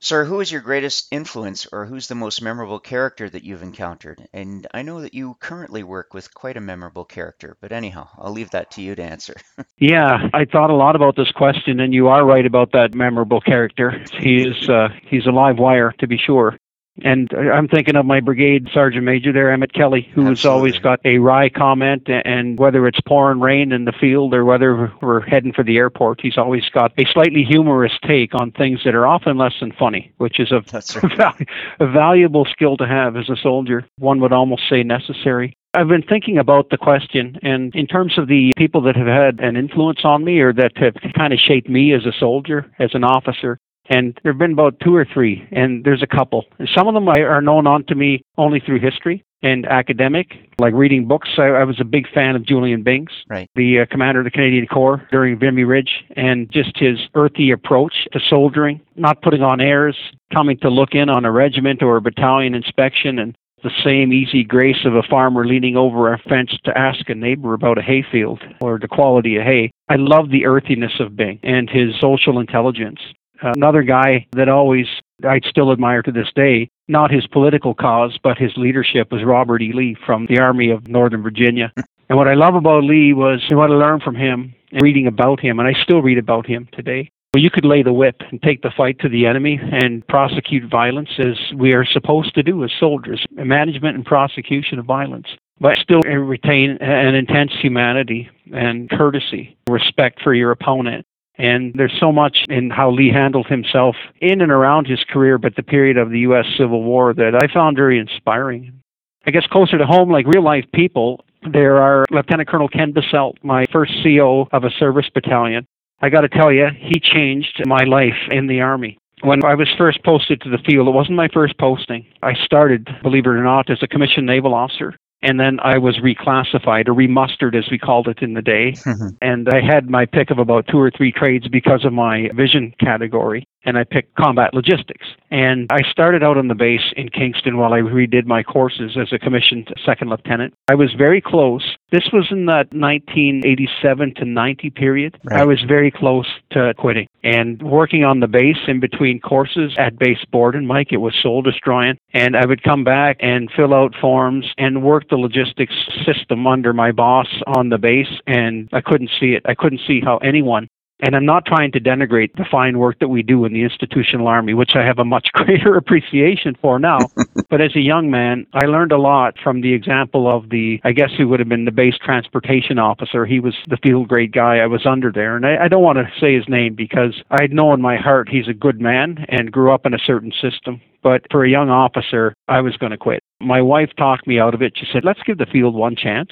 Sir, 0.04 0.24
who 0.24 0.40
is 0.40 0.50
your 0.50 0.60
greatest 0.60 1.06
influence 1.12 1.64
or 1.70 1.86
who's 1.86 2.08
the 2.08 2.16
most 2.16 2.42
memorable 2.42 2.80
character 2.80 3.30
that 3.30 3.44
you've 3.44 3.62
encountered? 3.62 4.26
And 4.32 4.66
I 4.74 4.82
know 4.82 5.00
that 5.02 5.14
you 5.14 5.36
currently 5.38 5.84
work 5.84 6.12
with 6.12 6.34
quite 6.34 6.56
a 6.56 6.60
memorable 6.60 7.04
character, 7.04 7.56
but 7.60 7.70
anyhow, 7.70 8.08
I'll 8.18 8.32
leave 8.32 8.50
that 8.50 8.72
to 8.72 8.82
you 8.82 8.96
to 8.96 9.02
answer. 9.02 9.36
yeah, 9.78 10.28
I 10.34 10.44
thought 10.44 10.70
a 10.70 10.74
lot 10.74 10.96
about 10.96 11.14
this 11.14 11.30
question, 11.30 11.78
and 11.78 11.94
you 11.94 12.08
are 12.08 12.26
right 12.26 12.44
about 12.44 12.72
that 12.72 12.96
memorable 12.96 13.40
character. 13.40 14.04
He 14.18 14.42
is 14.42 14.68
uh, 14.68 14.88
he's 15.04 15.26
a 15.26 15.30
live 15.30 15.58
wire, 15.58 15.92
to 16.00 16.08
be 16.08 16.18
sure. 16.18 16.58
And 17.00 17.32
I'm 17.32 17.68
thinking 17.68 17.96
of 17.96 18.04
my 18.04 18.20
brigade 18.20 18.68
sergeant 18.72 19.04
major 19.04 19.32
there, 19.32 19.50
Emmett 19.50 19.72
Kelly, 19.72 20.08
who 20.14 20.26
has 20.26 20.44
always 20.44 20.78
got 20.78 21.00
a 21.06 21.18
wry 21.18 21.48
comment. 21.48 22.08
And 22.08 22.58
whether 22.58 22.86
it's 22.86 23.00
pouring 23.00 23.40
rain 23.40 23.72
in 23.72 23.86
the 23.86 23.92
field 23.92 24.34
or 24.34 24.44
whether 24.44 24.92
we're 25.00 25.20
heading 25.20 25.52
for 25.52 25.64
the 25.64 25.78
airport, 25.78 26.20
he's 26.20 26.36
always 26.36 26.68
got 26.68 26.92
a 26.98 27.04
slightly 27.12 27.44
humorous 27.44 27.92
take 28.06 28.34
on 28.34 28.52
things 28.52 28.80
that 28.84 28.94
are 28.94 29.06
often 29.06 29.38
less 29.38 29.54
than 29.58 29.72
funny, 29.72 30.12
which 30.18 30.38
is 30.38 30.52
a, 30.52 30.62
right. 31.18 31.48
a 31.80 31.86
valuable 31.86 32.44
skill 32.44 32.76
to 32.76 32.86
have 32.86 33.16
as 33.16 33.30
a 33.30 33.36
soldier. 33.36 33.86
One 33.98 34.20
would 34.20 34.32
almost 34.32 34.68
say 34.68 34.82
necessary. 34.82 35.56
I've 35.74 35.88
been 35.88 36.02
thinking 36.02 36.36
about 36.36 36.68
the 36.68 36.76
question, 36.76 37.38
and 37.42 37.74
in 37.74 37.86
terms 37.86 38.18
of 38.18 38.28
the 38.28 38.52
people 38.58 38.82
that 38.82 38.94
have 38.94 39.06
had 39.06 39.40
an 39.40 39.56
influence 39.56 40.00
on 40.04 40.22
me 40.22 40.40
or 40.40 40.52
that 40.52 40.72
have 40.76 40.96
kind 41.16 41.32
of 41.32 41.38
shaped 41.38 41.66
me 41.66 41.94
as 41.94 42.04
a 42.04 42.12
soldier, 42.20 42.70
as 42.78 42.90
an 42.92 43.04
officer, 43.04 43.58
and 43.88 44.18
there 44.22 44.32
have 44.32 44.38
been 44.38 44.52
about 44.52 44.80
two 44.80 44.94
or 44.94 45.04
three, 45.04 45.46
and 45.50 45.84
there's 45.84 46.02
a 46.02 46.06
couple. 46.06 46.44
And 46.58 46.68
Some 46.76 46.88
of 46.88 46.94
them 46.94 47.08
are 47.08 47.42
known 47.42 47.66
on 47.66 47.84
to 47.86 47.94
me 47.94 48.22
only 48.38 48.60
through 48.60 48.80
history 48.80 49.24
and 49.42 49.66
academic, 49.66 50.28
like 50.60 50.72
reading 50.72 51.08
books. 51.08 51.30
I, 51.36 51.48
I 51.48 51.64
was 51.64 51.80
a 51.80 51.84
big 51.84 52.08
fan 52.12 52.36
of 52.36 52.46
Julian 52.46 52.84
Byng, 52.84 53.08
right. 53.28 53.48
the 53.56 53.80
uh, 53.80 53.86
commander 53.90 54.20
of 54.20 54.24
the 54.24 54.30
Canadian 54.30 54.66
Corps 54.66 55.06
during 55.10 55.38
Vimy 55.38 55.64
Ridge, 55.64 56.04
and 56.16 56.50
just 56.50 56.78
his 56.78 56.98
earthy 57.14 57.50
approach 57.50 58.06
to 58.12 58.20
soldiering, 58.30 58.80
not 58.94 59.20
putting 59.20 59.42
on 59.42 59.60
airs, 59.60 59.96
coming 60.32 60.58
to 60.58 60.68
look 60.68 60.90
in 60.92 61.08
on 61.08 61.24
a 61.24 61.32
regiment 61.32 61.82
or 61.82 61.96
a 61.96 62.00
battalion 62.00 62.54
inspection, 62.54 63.18
and 63.18 63.36
the 63.64 63.70
same 63.84 64.12
easy 64.12 64.44
grace 64.44 64.84
of 64.84 64.94
a 64.94 65.02
farmer 65.02 65.46
leaning 65.46 65.76
over 65.76 66.12
a 66.12 66.18
fence 66.18 66.50
to 66.64 66.76
ask 66.76 67.08
a 67.08 67.14
neighbor 67.14 67.54
about 67.54 67.78
a 67.78 67.82
hayfield 67.82 68.42
or 68.60 68.78
the 68.78 68.88
quality 68.88 69.36
of 69.36 69.44
hay. 69.44 69.70
I 69.88 69.96
love 69.96 70.30
the 70.30 70.46
earthiness 70.46 70.92
of 70.98 71.16
Byng 71.16 71.38
and 71.42 71.70
his 71.70 71.98
social 72.00 72.40
intelligence. 72.40 72.98
Another 73.42 73.82
guy 73.82 74.26
that 74.32 74.48
always 74.48 74.86
I 75.24 75.40
still 75.48 75.72
admire 75.72 76.02
to 76.02 76.12
this 76.12 76.28
day, 76.34 76.68
not 76.88 77.10
his 77.10 77.26
political 77.26 77.74
cause, 77.74 78.18
but 78.22 78.38
his 78.38 78.52
leadership 78.56 79.12
was 79.12 79.24
Robert 79.24 79.62
E. 79.62 79.72
Lee 79.72 79.96
from 80.06 80.26
the 80.26 80.40
Army 80.40 80.70
of 80.70 80.88
Northern 80.88 81.22
Virginia. 81.22 81.72
and 82.08 82.18
what 82.18 82.28
I 82.28 82.34
love 82.34 82.54
about 82.54 82.84
Lee 82.84 83.12
was 83.12 83.40
what 83.50 83.70
I 83.70 83.74
learned 83.74 84.02
from 84.02 84.16
him, 84.16 84.54
reading 84.80 85.06
about 85.06 85.40
him, 85.40 85.58
and 85.58 85.68
I 85.68 85.80
still 85.82 86.02
read 86.02 86.18
about 86.18 86.46
him 86.46 86.68
today. 86.72 87.10
Well, 87.34 87.42
you 87.42 87.50
could 87.50 87.64
lay 87.64 87.82
the 87.82 87.94
whip 87.94 88.20
and 88.30 88.42
take 88.42 88.60
the 88.60 88.72
fight 88.76 88.98
to 89.00 89.08
the 89.08 89.24
enemy 89.26 89.58
and 89.58 90.06
prosecute 90.06 90.70
violence 90.70 91.08
as 91.18 91.38
we 91.56 91.72
are 91.72 91.86
supposed 91.86 92.34
to 92.34 92.42
do 92.42 92.62
as 92.62 92.70
soldiers, 92.78 93.24
management 93.30 93.96
and 93.96 94.04
prosecution 94.04 94.78
of 94.78 94.84
violence, 94.84 95.28
but 95.58 95.78
still 95.78 96.00
retain 96.00 96.76
an 96.82 97.14
intense 97.14 97.52
humanity 97.62 98.28
and 98.52 98.90
courtesy, 98.90 99.56
respect 99.70 100.20
for 100.22 100.34
your 100.34 100.50
opponent. 100.50 101.06
And 101.38 101.72
there's 101.74 101.96
so 101.98 102.12
much 102.12 102.44
in 102.48 102.70
how 102.70 102.90
Lee 102.90 103.10
handled 103.10 103.46
himself 103.46 103.96
in 104.20 104.40
and 104.40 104.52
around 104.52 104.86
his 104.86 105.02
career, 105.08 105.38
but 105.38 105.56
the 105.56 105.62
period 105.62 105.96
of 105.96 106.10
the 106.10 106.20
U.S. 106.20 106.44
Civil 106.58 106.82
War 106.82 107.14
that 107.14 107.34
I 107.34 107.52
found 107.52 107.76
very 107.76 107.98
inspiring. 107.98 108.80
I 109.26 109.30
guess 109.30 109.46
closer 109.50 109.78
to 109.78 109.86
home, 109.86 110.10
like 110.10 110.26
real 110.26 110.44
life 110.44 110.64
people, 110.74 111.24
there 111.50 111.76
are 111.76 112.04
Lieutenant 112.10 112.48
Colonel 112.48 112.68
Ken 112.68 112.92
Basselt, 112.92 113.36
my 113.42 113.64
first 113.72 113.92
CO 114.02 114.48
of 114.52 114.64
a 114.64 114.70
service 114.78 115.08
battalion. 115.14 115.66
I 116.00 116.10
got 116.10 116.22
to 116.22 116.28
tell 116.28 116.52
you, 116.52 116.66
he 116.76 117.00
changed 117.00 117.62
my 117.66 117.84
life 117.84 118.28
in 118.30 118.46
the 118.46 118.60
Army. 118.60 118.98
When 119.22 119.44
I 119.44 119.54
was 119.54 119.68
first 119.78 120.02
posted 120.04 120.40
to 120.40 120.50
the 120.50 120.58
field, 120.58 120.88
it 120.88 120.90
wasn't 120.90 121.16
my 121.16 121.28
first 121.32 121.56
posting. 121.58 122.04
I 122.22 122.34
started, 122.44 122.88
believe 123.02 123.26
it 123.26 123.30
or 123.30 123.44
not, 123.44 123.70
as 123.70 123.78
a 123.80 123.86
commissioned 123.86 124.26
naval 124.26 124.52
officer 124.52 124.96
and 125.22 125.38
then 125.38 125.58
I 125.60 125.78
was 125.78 125.98
reclassified 125.98 126.88
or 126.88 126.94
remustered 126.94 127.54
as 127.56 127.70
we 127.70 127.78
called 127.78 128.08
it 128.08 128.18
in 128.22 128.34
the 128.34 128.42
day. 128.42 128.72
Mm-hmm. 128.82 129.08
and 129.22 129.48
I 129.48 129.60
had 129.60 129.88
my 129.88 130.06
pick 130.06 130.30
of 130.30 130.38
about 130.38 130.66
two 130.70 130.78
or 130.78 130.90
three 130.90 131.12
trades 131.12 131.48
because 131.48 131.84
of 131.84 131.92
my 131.92 132.28
vision 132.34 132.74
category 132.80 133.46
and 133.64 133.78
I 133.78 133.84
picked 133.84 134.16
combat 134.16 134.54
logistics. 134.54 135.06
And 135.30 135.68
I 135.70 135.82
started 135.90 136.22
out 136.22 136.36
on 136.36 136.48
the 136.48 136.54
base 136.54 136.92
in 136.96 137.08
Kingston 137.08 137.56
while 137.56 137.72
I 137.72 137.78
redid 137.78 138.26
my 138.26 138.42
courses 138.42 138.96
as 139.00 139.12
a 139.12 139.18
commissioned 139.18 139.72
second 139.84 140.10
lieutenant. 140.10 140.54
I 140.68 140.74
was 140.74 140.92
very 140.96 141.20
close. 141.20 141.76
This 141.92 142.08
was 142.10 142.26
in 142.30 142.46
that 142.46 142.72
1987 142.72 144.14
to 144.14 144.24
90 144.24 144.70
period. 144.70 145.18
Right. 145.24 145.42
I 145.42 145.44
was 145.44 145.62
very 145.68 145.90
close 145.90 146.26
to 146.52 146.72
quitting 146.78 147.06
and 147.22 147.62
working 147.62 148.02
on 148.02 148.20
the 148.20 148.26
base 148.26 148.56
in 148.66 148.80
between 148.80 149.20
courses 149.20 149.74
at 149.78 149.98
base 149.98 150.24
Borden, 150.30 150.66
Mike. 150.66 150.88
It 150.90 150.96
was 150.96 151.14
soul 151.22 151.42
destroying. 151.42 151.98
And 152.14 152.34
I 152.34 152.46
would 152.46 152.62
come 152.62 152.82
back 152.82 153.18
and 153.20 153.50
fill 153.54 153.74
out 153.74 153.94
forms 154.00 154.46
and 154.56 154.82
work 154.82 155.10
the 155.10 155.16
logistics 155.16 155.74
system 156.06 156.46
under 156.46 156.72
my 156.72 156.92
boss 156.92 157.28
on 157.46 157.68
the 157.68 157.76
base. 157.76 158.20
And 158.26 158.70
I 158.72 158.80
couldn't 158.80 159.10
see 159.20 159.34
it. 159.34 159.42
I 159.44 159.54
couldn't 159.54 159.82
see 159.86 160.00
how 160.02 160.16
anyone 160.16 160.68
and 161.02 161.16
I'm 161.16 161.26
not 161.26 161.44
trying 161.44 161.72
to 161.72 161.80
denigrate 161.80 162.36
the 162.36 162.46
fine 162.48 162.78
work 162.78 163.00
that 163.00 163.08
we 163.08 163.22
do 163.22 163.44
in 163.44 163.52
the 163.52 163.62
institutional 163.62 164.28
army, 164.28 164.54
which 164.54 164.76
I 164.76 164.86
have 164.86 165.00
a 165.00 165.04
much 165.04 165.28
greater 165.32 165.76
appreciation 165.76 166.56
for 166.62 166.78
now. 166.78 166.98
but 167.50 167.60
as 167.60 167.74
a 167.74 167.80
young 167.80 168.10
man, 168.10 168.46
I 168.54 168.66
learned 168.66 168.92
a 168.92 168.98
lot 168.98 169.34
from 169.42 169.60
the 169.60 169.74
example 169.74 170.34
of 170.34 170.48
the, 170.50 170.80
I 170.84 170.92
guess 170.92 171.10
who 171.18 171.28
would 171.28 171.40
have 171.40 171.48
been 171.48 171.64
the 171.64 171.72
base 171.72 171.98
transportation 172.02 172.78
officer. 172.78 173.26
He 173.26 173.40
was 173.40 173.54
the 173.68 173.78
field 173.82 174.08
grade 174.08 174.32
guy 174.32 174.58
I 174.58 174.66
was 174.66 174.86
under 174.86 175.10
there. 175.10 175.36
And 175.36 175.44
I, 175.44 175.64
I 175.64 175.68
don't 175.68 175.82
want 175.82 175.98
to 175.98 176.08
say 176.20 176.34
his 176.34 176.48
name 176.48 176.74
because 176.76 177.20
I 177.30 177.48
know 177.48 177.74
in 177.74 177.82
my 177.82 177.96
heart 177.96 178.28
he's 178.28 178.48
a 178.48 178.54
good 178.54 178.80
man 178.80 179.26
and 179.28 179.52
grew 179.52 179.74
up 179.74 179.84
in 179.84 179.94
a 179.94 179.98
certain 179.98 180.32
system. 180.40 180.80
But 181.02 181.22
for 181.32 181.44
a 181.44 181.50
young 181.50 181.68
officer, 181.68 182.32
I 182.46 182.60
was 182.60 182.76
going 182.76 182.92
to 182.92 182.96
quit. 182.96 183.24
My 183.40 183.60
wife 183.60 183.90
talked 183.98 184.28
me 184.28 184.38
out 184.38 184.54
of 184.54 184.62
it. 184.62 184.74
She 184.76 184.86
said, 184.92 185.04
let's 185.04 185.22
give 185.26 185.38
the 185.38 185.46
field 185.46 185.74
one 185.74 185.96
chance 185.96 186.30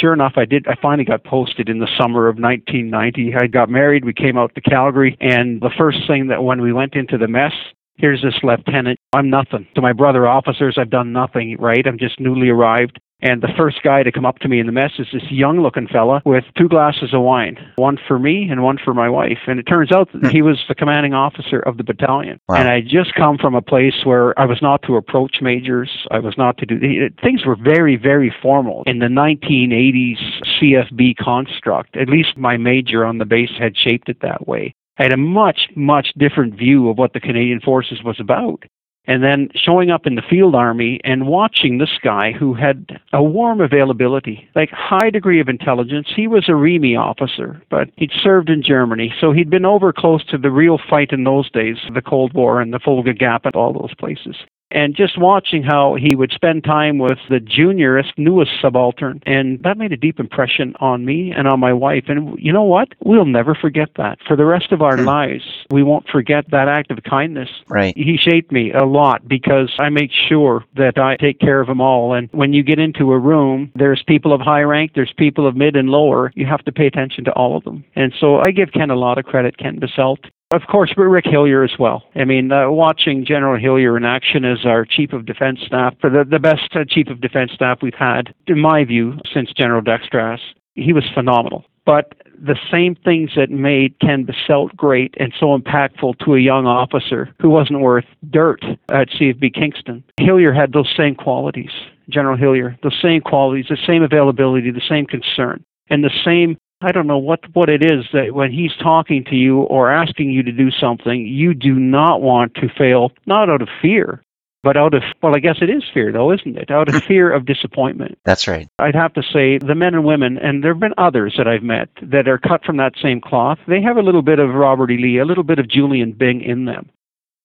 sure 0.00 0.12
enough, 0.12 0.34
I 0.36 0.44
did. 0.44 0.66
I 0.68 0.74
finally 0.80 1.04
got 1.04 1.24
posted 1.24 1.68
in 1.68 1.78
the 1.78 1.88
summer 1.98 2.28
of 2.28 2.36
1990. 2.36 3.34
I 3.36 3.46
got 3.46 3.68
married. 3.68 4.04
We 4.04 4.12
came 4.12 4.36
out 4.38 4.54
to 4.54 4.60
Calgary, 4.60 5.16
and 5.20 5.60
the 5.60 5.70
first 5.76 5.98
thing 6.06 6.28
that 6.28 6.42
when 6.42 6.60
we 6.60 6.72
went 6.72 6.94
into 6.94 7.18
the 7.18 7.28
mess, 7.28 7.52
here's 7.96 8.22
this 8.22 8.38
lieutenant. 8.42 8.98
I'm 9.12 9.30
nothing. 9.30 9.66
To 9.74 9.80
my 9.80 9.92
brother 9.92 10.26
officers, 10.26 10.76
I've 10.78 10.90
done 10.90 11.12
nothing, 11.12 11.56
right? 11.58 11.86
I'm 11.86 11.98
just 11.98 12.20
newly 12.20 12.48
arrived. 12.48 13.00
And 13.22 13.42
the 13.42 13.52
first 13.56 13.82
guy 13.82 14.02
to 14.02 14.12
come 14.12 14.24
up 14.24 14.38
to 14.40 14.48
me 14.48 14.60
in 14.60 14.66
the 14.66 14.72
mess 14.72 14.92
is 14.98 15.06
this 15.12 15.22
young 15.30 15.60
looking 15.60 15.86
fella 15.86 16.22
with 16.24 16.44
two 16.56 16.68
glasses 16.68 17.12
of 17.12 17.22
wine, 17.22 17.58
one 17.76 17.98
for 18.08 18.18
me 18.18 18.48
and 18.50 18.62
one 18.62 18.78
for 18.82 18.94
my 18.94 19.08
wife. 19.08 19.38
And 19.46 19.60
it 19.60 19.64
turns 19.64 19.92
out 19.92 20.10
that 20.12 20.22
hmm. 20.22 20.28
he 20.28 20.42
was 20.42 20.58
the 20.68 20.74
commanding 20.74 21.14
officer 21.14 21.60
of 21.60 21.76
the 21.76 21.84
battalion. 21.84 22.40
Wow. 22.48 22.56
And 22.56 22.68
I 22.68 22.80
just 22.80 23.14
come 23.14 23.38
from 23.38 23.54
a 23.54 23.62
place 23.62 24.04
where 24.04 24.38
I 24.38 24.46
was 24.46 24.62
not 24.62 24.82
to 24.82 24.96
approach 24.96 25.36
majors. 25.40 25.90
I 26.10 26.18
was 26.18 26.36
not 26.38 26.58
to 26.58 26.66
do 26.66 26.78
things 27.22 27.44
were 27.44 27.56
very, 27.56 27.96
very 27.96 28.34
formal 28.42 28.82
in 28.86 28.98
the 28.98 29.06
1980s 29.06 30.18
CFB 30.60 31.16
construct. 31.16 31.96
At 31.96 32.08
least 32.08 32.36
my 32.36 32.56
major 32.56 33.04
on 33.04 33.18
the 33.18 33.24
base 33.24 33.50
had 33.58 33.76
shaped 33.76 34.08
it 34.08 34.20
that 34.22 34.48
way. 34.48 34.74
I 34.98 35.04
had 35.04 35.12
a 35.12 35.16
much, 35.16 35.68
much 35.76 36.08
different 36.18 36.54
view 36.54 36.90
of 36.90 36.98
what 36.98 37.12
the 37.12 37.20
Canadian 37.20 37.60
Forces 37.60 38.02
was 38.04 38.20
about 38.20 38.64
and 39.10 39.24
then 39.24 39.48
showing 39.56 39.90
up 39.90 40.06
in 40.06 40.14
the 40.14 40.22
field 40.22 40.54
army 40.54 41.00
and 41.02 41.26
watching 41.26 41.78
this 41.78 41.98
guy 42.00 42.30
who 42.30 42.54
had 42.54 43.00
a 43.12 43.20
warm 43.20 43.60
availability, 43.60 44.48
like 44.54 44.70
high 44.70 45.10
degree 45.10 45.40
of 45.40 45.48
intelligence. 45.48 46.06
He 46.14 46.28
was 46.28 46.48
a 46.48 46.52
REME 46.52 46.96
officer, 46.96 47.60
but 47.70 47.88
he'd 47.96 48.12
served 48.22 48.48
in 48.48 48.62
Germany, 48.62 49.12
so 49.20 49.32
he'd 49.32 49.50
been 49.50 49.64
over 49.64 49.92
close 49.92 50.24
to 50.26 50.38
the 50.38 50.52
real 50.52 50.78
fight 50.88 51.10
in 51.10 51.24
those 51.24 51.50
days, 51.50 51.76
the 51.92 52.00
Cold 52.00 52.34
War 52.34 52.60
and 52.60 52.72
the 52.72 52.78
Fulda 52.78 53.12
Gap 53.12 53.46
and 53.46 53.56
all 53.56 53.72
those 53.72 53.94
places 53.96 54.36
and 54.70 54.94
just 54.94 55.18
watching 55.18 55.62
how 55.62 55.96
he 55.98 56.14
would 56.14 56.32
spend 56.32 56.64
time 56.64 56.98
with 56.98 57.18
the 57.28 57.38
juniorest, 57.38 58.12
newest 58.16 58.52
subaltern, 58.60 59.20
and 59.26 59.62
that 59.62 59.78
made 59.78 59.92
a 59.92 59.96
deep 59.96 60.20
impression 60.20 60.74
on 60.80 61.04
me 61.04 61.32
and 61.36 61.48
on 61.48 61.60
my 61.60 61.72
wife. 61.72 62.04
And 62.08 62.38
you 62.38 62.52
know 62.52 62.62
what? 62.64 62.88
We'll 63.04 63.24
never 63.24 63.54
forget 63.54 63.90
that. 63.96 64.18
For 64.26 64.36
the 64.36 64.44
rest 64.44 64.72
of 64.72 64.82
our 64.82 64.96
Hmm. 64.96 65.04
lives, 65.04 65.44
we 65.70 65.82
won't 65.82 66.08
forget 66.08 66.50
that 66.50 66.68
act 66.68 66.90
of 66.90 67.02
kindness. 67.02 67.48
Right. 67.68 67.96
He 67.96 68.16
shaped 68.16 68.52
me 68.52 68.72
a 68.72 68.84
lot 68.84 69.26
because 69.28 69.72
I 69.78 69.88
make 69.88 70.10
sure 70.12 70.64
that 70.76 70.98
I 70.98 71.16
take 71.16 71.38
care 71.38 71.60
of 71.60 71.66
them 71.66 71.80
all. 71.80 72.14
And 72.14 72.28
when 72.32 72.52
you 72.52 72.62
get 72.62 72.78
into 72.78 73.12
a 73.12 73.18
room, 73.18 73.70
there's 73.74 74.02
people 74.06 74.32
of 74.32 74.40
high 74.40 74.62
rank, 74.62 74.92
there's 74.94 75.12
people 75.16 75.46
of 75.46 75.56
mid 75.56 75.76
and 75.76 75.88
lower. 75.88 76.32
You 76.34 76.46
have 76.46 76.64
to 76.64 76.72
pay 76.72 76.86
attention 76.86 77.24
to 77.24 77.32
all 77.32 77.56
of 77.56 77.64
them. 77.64 77.84
And 77.96 78.12
so 78.20 78.40
I 78.46 78.50
give 78.50 78.72
Ken 78.72 78.90
a 78.90 78.96
lot 78.96 79.18
of 79.18 79.24
credit, 79.24 79.56
Ken 79.58 79.78
Basselt. 79.78 80.24
Of 80.52 80.62
course, 80.68 80.92
we're 80.96 81.08
Rick 81.08 81.26
Hillier 81.26 81.62
as 81.62 81.78
well. 81.78 82.02
I 82.16 82.24
mean, 82.24 82.50
uh, 82.50 82.70
watching 82.70 83.24
General 83.24 83.60
Hillier 83.60 83.96
in 83.96 84.04
action 84.04 84.44
as 84.44 84.66
our 84.66 84.84
Chief 84.84 85.12
of 85.12 85.24
Defense 85.24 85.60
Staff, 85.64 85.94
for 86.00 86.10
the, 86.10 86.24
the 86.28 86.40
best 86.40 86.74
uh, 86.74 86.84
Chief 86.88 87.06
of 87.06 87.20
Defense 87.20 87.52
Staff 87.52 87.78
we've 87.82 87.94
had, 87.94 88.34
in 88.48 88.58
my 88.58 88.84
view, 88.84 89.16
since 89.32 89.52
General 89.52 89.80
Dextraze, 89.80 90.40
he 90.74 90.92
was 90.92 91.04
phenomenal. 91.14 91.64
But 91.86 92.14
the 92.36 92.58
same 92.68 92.96
things 92.96 93.30
that 93.36 93.50
made 93.50 93.98
Ken 94.00 94.26
Basselt 94.26 94.76
great 94.76 95.14
and 95.20 95.32
so 95.38 95.56
impactful 95.56 96.18
to 96.24 96.34
a 96.34 96.40
young 96.40 96.66
officer 96.66 97.32
who 97.40 97.50
wasn't 97.50 97.80
worth 97.80 98.06
dirt 98.30 98.64
at 98.88 99.08
CFB 99.10 99.54
Kingston, 99.54 100.02
Hillier 100.18 100.52
had 100.52 100.72
those 100.72 100.92
same 100.96 101.14
qualities. 101.14 101.70
General 102.08 102.36
Hillier, 102.36 102.76
those 102.82 102.98
same 103.00 103.20
qualities, 103.20 103.66
the 103.68 103.78
same 103.86 104.02
availability, 104.02 104.72
the 104.72 104.82
same 104.88 105.06
concern, 105.06 105.64
and 105.90 106.02
the 106.02 106.10
same 106.24 106.58
I 106.80 106.92
don't 106.92 107.06
know 107.06 107.18
what 107.18 107.40
what 107.52 107.68
it 107.68 107.84
is 107.84 108.06
that 108.12 108.32
when 108.32 108.52
he's 108.52 108.74
talking 108.82 109.24
to 109.24 109.36
you 109.36 109.60
or 109.60 109.90
asking 109.90 110.30
you 110.30 110.42
to 110.42 110.52
do 110.52 110.70
something, 110.70 111.26
you 111.26 111.52
do 111.54 111.74
not 111.74 112.22
want 112.22 112.54
to 112.54 112.68
fail, 112.68 113.12
not 113.26 113.50
out 113.50 113.60
of 113.60 113.68
fear, 113.82 114.22
but 114.62 114.76
out 114.76 114.94
of 114.94 115.02
well, 115.22 115.36
I 115.36 115.40
guess 115.40 115.58
it 115.60 115.68
is 115.68 115.82
fear 115.92 116.10
though, 116.12 116.32
isn't 116.32 116.56
it? 116.56 116.70
Out 116.70 116.88
of 116.94 117.02
fear 117.08 117.30
of 117.32 117.44
disappointment. 117.44 118.18
That's 118.24 118.48
right. 118.48 118.68
I'd 118.78 118.94
have 118.94 119.12
to 119.14 119.22
say 119.22 119.58
the 119.58 119.74
men 119.74 119.94
and 119.94 120.04
women, 120.04 120.38
and 120.38 120.64
there 120.64 120.72
have 120.72 120.80
been 120.80 120.94
others 120.96 121.34
that 121.36 121.46
I've 121.46 121.62
met 121.62 121.88
that 122.02 122.28
are 122.28 122.38
cut 122.38 122.64
from 122.64 122.78
that 122.78 122.94
same 123.02 123.20
cloth. 123.20 123.58
They 123.68 123.82
have 123.82 123.96
a 123.96 124.02
little 124.02 124.22
bit 124.22 124.38
of 124.38 124.50
Robert 124.50 124.90
E. 124.90 124.98
Lee, 124.98 125.18
a 125.18 125.24
little 125.24 125.44
bit 125.44 125.58
of 125.58 125.68
Julian 125.68 126.12
Byng 126.12 126.40
in 126.42 126.64
them. 126.64 126.90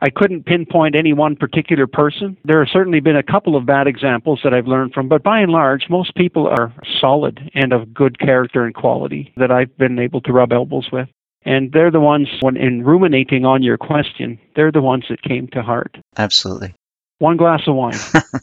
I 0.01 0.09
couldn't 0.09 0.45
pinpoint 0.45 0.95
any 0.95 1.13
one 1.13 1.35
particular 1.35 1.87
person. 1.87 2.37
There 2.43 2.59
have 2.59 2.71
certainly 2.71 2.99
been 2.99 3.15
a 3.15 3.23
couple 3.23 3.55
of 3.55 3.65
bad 3.65 3.87
examples 3.87 4.41
that 4.43 4.53
I've 4.53 4.67
learned 4.67 4.93
from, 4.93 5.07
but 5.07 5.23
by 5.23 5.39
and 5.39 5.51
large, 5.51 5.85
most 5.89 6.13
people 6.15 6.47
are 6.47 6.73
solid 6.99 7.39
and 7.53 7.71
of 7.71 7.93
good 7.93 8.19
character 8.19 8.65
and 8.65 8.75
quality 8.75 9.33
that 9.37 9.51
I've 9.51 9.75
been 9.77 9.97
able 9.99 10.21
to 10.21 10.33
rub 10.33 10.51
elbows 10.51 10.89
with. 10.91 11.07
And 11.43 11.71
they're 11.71 11.91
the 11.91 11.99
ones, 11.99 12.27
when 12.41 12.57
in 12.57 12.83
ruminating 12.83 13.45
on 13.45 13.61
your 13.61 13.77
question, 13.77 14.39
they're 14.55 14.71
the 14.71 14.81
ones 14.81 15.05
that 15.09 15.21
came 15.21 15.47
to 15.49 15.61
heart. 15.61 15.95
Absolutely. 16.17 16.73
One 17.19 17.37
glass 17.37 17.61
of 17.67 17.75
wine. 17.75 17.99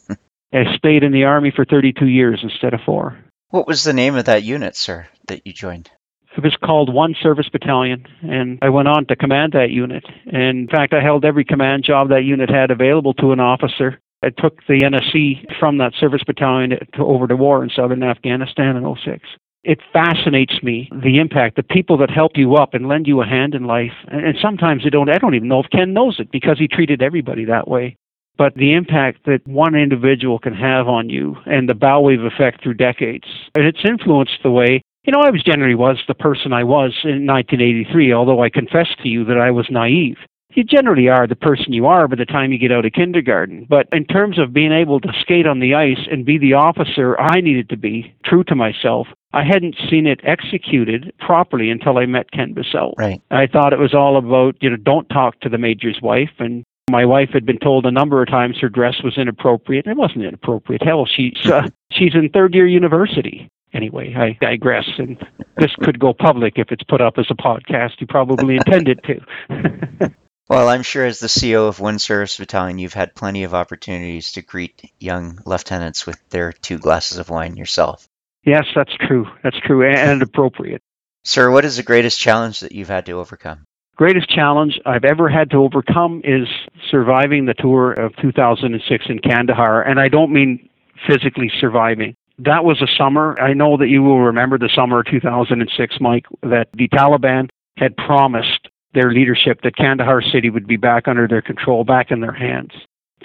I 0.53 0.75
stayed 0.77 1.03
in 1.03 1.11
the 1.11 1.25
Army 1.25 1.51
for 1.55 1.65
32 1.65 2.07
years 2.07 2.39
instead 2.41 2.73
of 2.73 2.79
four. 2.85 3.17
What 3.49 3.67
was 3.67 3.83
the 3.83 3.93
name 3.93 4.15
of 4.15 4.25
that 4.25 4.43
unit, 4.43 4.75
sir, 4.75 5.07
that 5.27 5.45
you 5.45 5.53
joined? 5.53 5.91
It 6.35 6.43
was 6.43 6.57
called 6.63 6.91
One 6.91 7.15
Service 7.21 7.47
Battalion, 7.49 8.05
and 8.23 8.57
I 8.61 8.69
went 8.69 8.87
on 8.87 9.05
to 9.05 9.15
command 9.15 9.53
that 9.53 9.69
unit. 9.69 10.03
And 10.25 10.57
in 10.59 10.67
fact, 10.67 10.93
I 10.93 11.01
held 11.01 11.25
every 11.25 11.45
command 11.45 11.83
job 11.83 12.09
that 12.09 12.23
unit 12.23 12.49
had 12.49 12.71
available 12.71 13.13
to 13.15 13.31
an 13.31 13.39
officer. 13.39 13.99
I 14.23 14.29
took 14.29 14.65
the 14.67 14.79
NSE 14.79 15.59
from 15.59 15.77
that 15.77 15.93
service 15.99 16.23
battalion 16.25 16.71
to, 16.95 17.03
over 17.03 17.27
to 17.27 17.35
war 17.35 17.63
in 17.63 17.69
southern 17.69 18.01
Afghanistan 18.03 18.75
in 18.75 18.83
06. 18.83 19.27
It 19.63 19.79
fascinates 19.93 20.61
me 20.63 20.89
the 21.03 21.19
impact, 21.19 21.55
the 21.55 21.63
people 21.63 21.97
that 21.97 22.09
help 22.09 22.31
you 22.35 22.55
up 22.55 22.73
and 22.73 22.87
lend 22.87 23.05
you 23.05 23.21
a 23.21 23.25
hand 23.25 23.53
in 23.53 23.65
life. 23.65 23.93
And, 24.07 24.25
and 24.25 24.37
sometimes 24.41 24.83
they 24.83 24.89
don't. 24.89 25.09
I 25.09 25.19
don't 25.19 25.35
even 25.35 25.47
know 25.47 25.61
if 25.61 25.69
Ken 25.69 25.93
knows 25.93 26.19
it 26.19 26.31
because 26.31 26.57
he 26.57 26.67
treated 26.67 27.01
everybody 27.01 27.45
that 27.45 27.67
way. 27.67 27.95
But 28.37 28.55
the 28.55 28.73
impact 28.73 29.25
that 29.25 29.47
one 29.47 29.75
individual 29.75 30.39
can 30.39 30.55
have 30.55 30.87
on 30.87 31.09
you 31.09 31.35
and 31.45 31.69
the 31.69 31.75
bow 31.75 32.01
wave 32.01 32.23
effect 32.23 32.63
through 32.63 32.73
decades, 32.73 33.27
and 33.55 33.65
it's 33.65 33.85
influenced 33.85 34.39
the 34.41 34.49
way 34.49 34.81
you 35.03 35.11
know, 35.11 35.19
I 35.19 35.31
was 35.31 35.43
generally 35.43 35.75
was 35.75 35.97
the 36.07 36.13
person 36.13 36.53
I 36.53 36.63
was 36.63 36.93
in 37.03 37.25
1983, 37.27 38.13
although 38.13 38.41
I 38.41 38.49
confess 38.49 38.87
to 39.01 39.09
you 39.09 39.25
that 39.25 39.37
I 39.37 39.51
was 39.51 39.67
naive. 39.69 40.17
You 40.55 40.63
generally 40.63 41.09
are 41.09 41.27
the 41.27 41.35
person 41.35 41.73
you 41.73 41.87
are 41.87 42.07
by 42.07 42.15
the 42.15 42.25
time 42.25 42.51
you 42.51 42.59
get 42.59 42.71
out 42.71 42.85
of 42.85 42.93
kindergarten. 42.93 43.65
But 43.67 43.87
in 43.91 44.05
terms 44.05 44.37
of 44.39 44.53
being 44.53 44.71
able 44.71 44.99
to 44.99 45.11
skate 45.19 45.47
on 45.47 45.59
the 45.59 45.73
ice 45.73 46.07
and 46.11 46.25
be 46.25 46.37
the 46.37 46.53
officer 46.53 47.19
I 47.19 47.41
needed 47.41 47.69
to 47.69 47.77
be, 47.77 48.13
true 48.23 48.43
to 48.45 48.55
myself, 48.55 49.07
I 49.33 49.43
hadn't 49.43 49.75
seen 49.89 50.05
it 50.05 50.21
executed 50.23 51.11
properly 51.19 51.71
until 51.71 51.97
I 51.97 52.05
met 52.05 52.31
Ken 52.31 52.53
Basselt. 52.53 52.93
Right. 52.97 53.19
I 53.31 53.47
thought 53.47 53.73
it 53.73 53.79
was 53.79 53.95
all 53.95 54.15
about, 54.15 54.55
you 54.61 54.69
know, 54.69 54.77
don't 54.77 55.09
talk 55.09 55.39
to 55.39 55.49
the 55.49 55.57
major's 55.57 55.99
wife. 56.03 56.31
And 56.37 56.63
my 56.91 57.03
wife 57.03 57.29
had 57.33 57.47
been 57.47 57.59
told 57.59 57.87
a 57.87 57.91
number 57.91 58.21
of 58.21 58.27
times 58.29 58.59
her 58.61 58.69
dress 58.69 59.01
was 59.03 59.17
inappropriate. 59.17 59.87
It 59.87 59.97
wasn't 59.97 60.25
inappropriate. 60.25 60.83
Hell, 60.83 61.07
she's 61.07 61.33
uh, 61.45 61.67
she's 61.91 62.13
in 62.13 62.29
third 62.29 62.53
year 62.53 62.67
university 62.67 63.49
anyway, 63.73 64.13
I 64.15 64.37
digress, 64.39 64.85
and 64.97 65.17
this 65.57 65.71
could 65.81 65.99
go 65.99 66.13
public 66.13 66.53
if 66.57 66.71
it's 66.71 66.83
put 66.83 67.01
up 67.01 67.17
as 67.17 67.27
a 67.29 67.35
podcast. 67.35 67.99
You 67.99 68.07
probably 68.07 68.55
intend 68.55 68.87
it 68.87 68.99
to. 69.03 70.11
well, 70.49 70.69
I'm 70.69 70.83
sure 70.83 71.05
as 71.05 71.19
the 71.19 71.27
CO 71.41 71.67
of 71.67 71.79
one 71.79 71.99
service 71.99 72.37
battalion, 72.37 72.79
you've 72.79 72.93
had 72.93 73.15
plenty 73.15 73.43
of 73.43 73.53
opportunities 73.53 74.33
to 74.33 74.41
greet 74.41 74.91
young 74.99 75.39
lieutenants 75.45 76.05
with 76.05 76.17
their 76.29 76.51
two 76.51 76.77
glasses 76.77 77.17
of 77.17 77.29
wine 77.29 77.57
yourself. 77.57 78.07
Yes, 78.45 78.65
that's 78.75 78.93
true. 79.07 79.25
That's 79.43 79.59
true 79.61 79.87
and 79.87 80.21
appropriate. 80.21 80.81
Sir, 81.23 81.49
what 81.49 81.63
is 81.63 81.77
the 81.77 81.83
greatest 81.83 82.19
challenge 82.19 82.59
that 82.59 82.73
you've 82.73 82.89
had 82.89 83.05
to 83.05 83.13
overcome? 83.13 83.63
Greatest 83.95 84.27
challenge 84.27 84.79
I've 84.85 85.05
ever 85.05 85.29
had 85.29 85.51
to 85.51 85.57
overcome 85.57 86.21
is 86.23 86.47
surviving 86.89 87.45
the 87.45 87.53
tour 87.53 87.93
of 87.93 88.15
2006 88.17 89.05
in 89.07 89.19
Kandahar, 89.19 89.83
and 89.83 89.99
I 89.99 90.09
don't 90.09 90.33
mean 90.33 90.67
physically 91.07 91.51
surviving. 91.59 92.15
That 92.39 92.65
was 92.65 92.81
a 92.81 92.87
summer. 92.97 93.39
I 93.39 93.53
know 93.53 93.77
that 93.77 93.89
you 93.89 94.01
will 94.01 94.21
remember 94.21 94.57
the 94.57 94.69
summer 94.73 95.01
of 95.01 95.05
2006, 95.05 95.97
Mike, 96.01 96.25
that 96.41 96.69
the 96.73 96.87
Taliban 96.89 97.49
had 97.77 97.95
promised 97.95 98.69
their 98.93 99.11
leadership 99.11 99.61
that 99.63 99.75
Kandahar 99.75 100.21
city 100.21 100.49
would 100.49 100.67
be 100.67 100.77
back 100.77 101.07
under 101.07 101.27
their 101.27 101.41
control, 101.41 101.83
back 101.83 102.11
in 102.11 102.21
their 102.21 102.33
hands. 102.33 102.71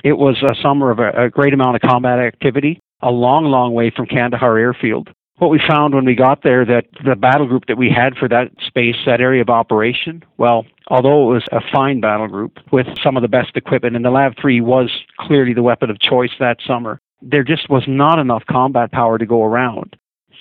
It 0.05 0.15
was 0.15 0.43
a 0.43 0.55
summer 0.63 0.91
of 0.91 0.99
a, 0.99 1.25
a 1.25 1.31
great 1.31 1.53
amount 1.53 1.77
of 1.77 1.83
combat 1.83 2.19
activity, 2.19 2.81
a 3.03 3.11
long, 3.11 3.47
long 3.47 3.73
way 3.73 3.91
from 3.95 4.07
Kandahar 4.07 4.59
airfield. 4.59 5.11
What 5.39 5.51
we 5.51 5.61
found 5.69 5.95
when 5.95 6.05
we 6.05 6.15
got 6.15 6.43
there 6.43 6.65
that 6.65 6.87
the 7.05 7.15
battle 7.15 7.47
group 7.47 7.67
that 7.67 7.79
we 7.79 7.91
had 7.91 8.17
for 8.17 8.29
that 8.29 8.51
space, 8.67 8.97
that 9.07 9.21
area 9.21 9.41
of 9.41 9.49
operation, 9.49 10.25
well, 10.37 10.67
although 10.89 11.31
it 11.31 11.35
was 11.35 11.45
a 11.53 11.61
fine 11.73 12.01
battle 12.01 12.27
group 12.27 12.59
with 12.73 12.87
some 13.03 13.17
of 13.17 13.23
the 13.23 13.29
best 13.29 13.57
equipment, 13.57 13.95
and 13.95 14.05
the 14.05 14.11
LAV 14.11 14.35
3 14.41 14.61
was 14.61 14.91
clearly 15.19 15.55
the 15.55 15.63
weapon 15.63 15.91
of 15.91 16.01
choice 16.01 16.33
that 16.41 16.59
summer, 16.67 17.01
there 17.23 17.45
just 17.45 17.69
was 17.69 17.85
not 17.87 18.19
enough 18.19 18.45
combat 18.47 18.93
power 18.93 19.19
to 19.19 19.27
go 19.27 19.45
around. 19.45 19.97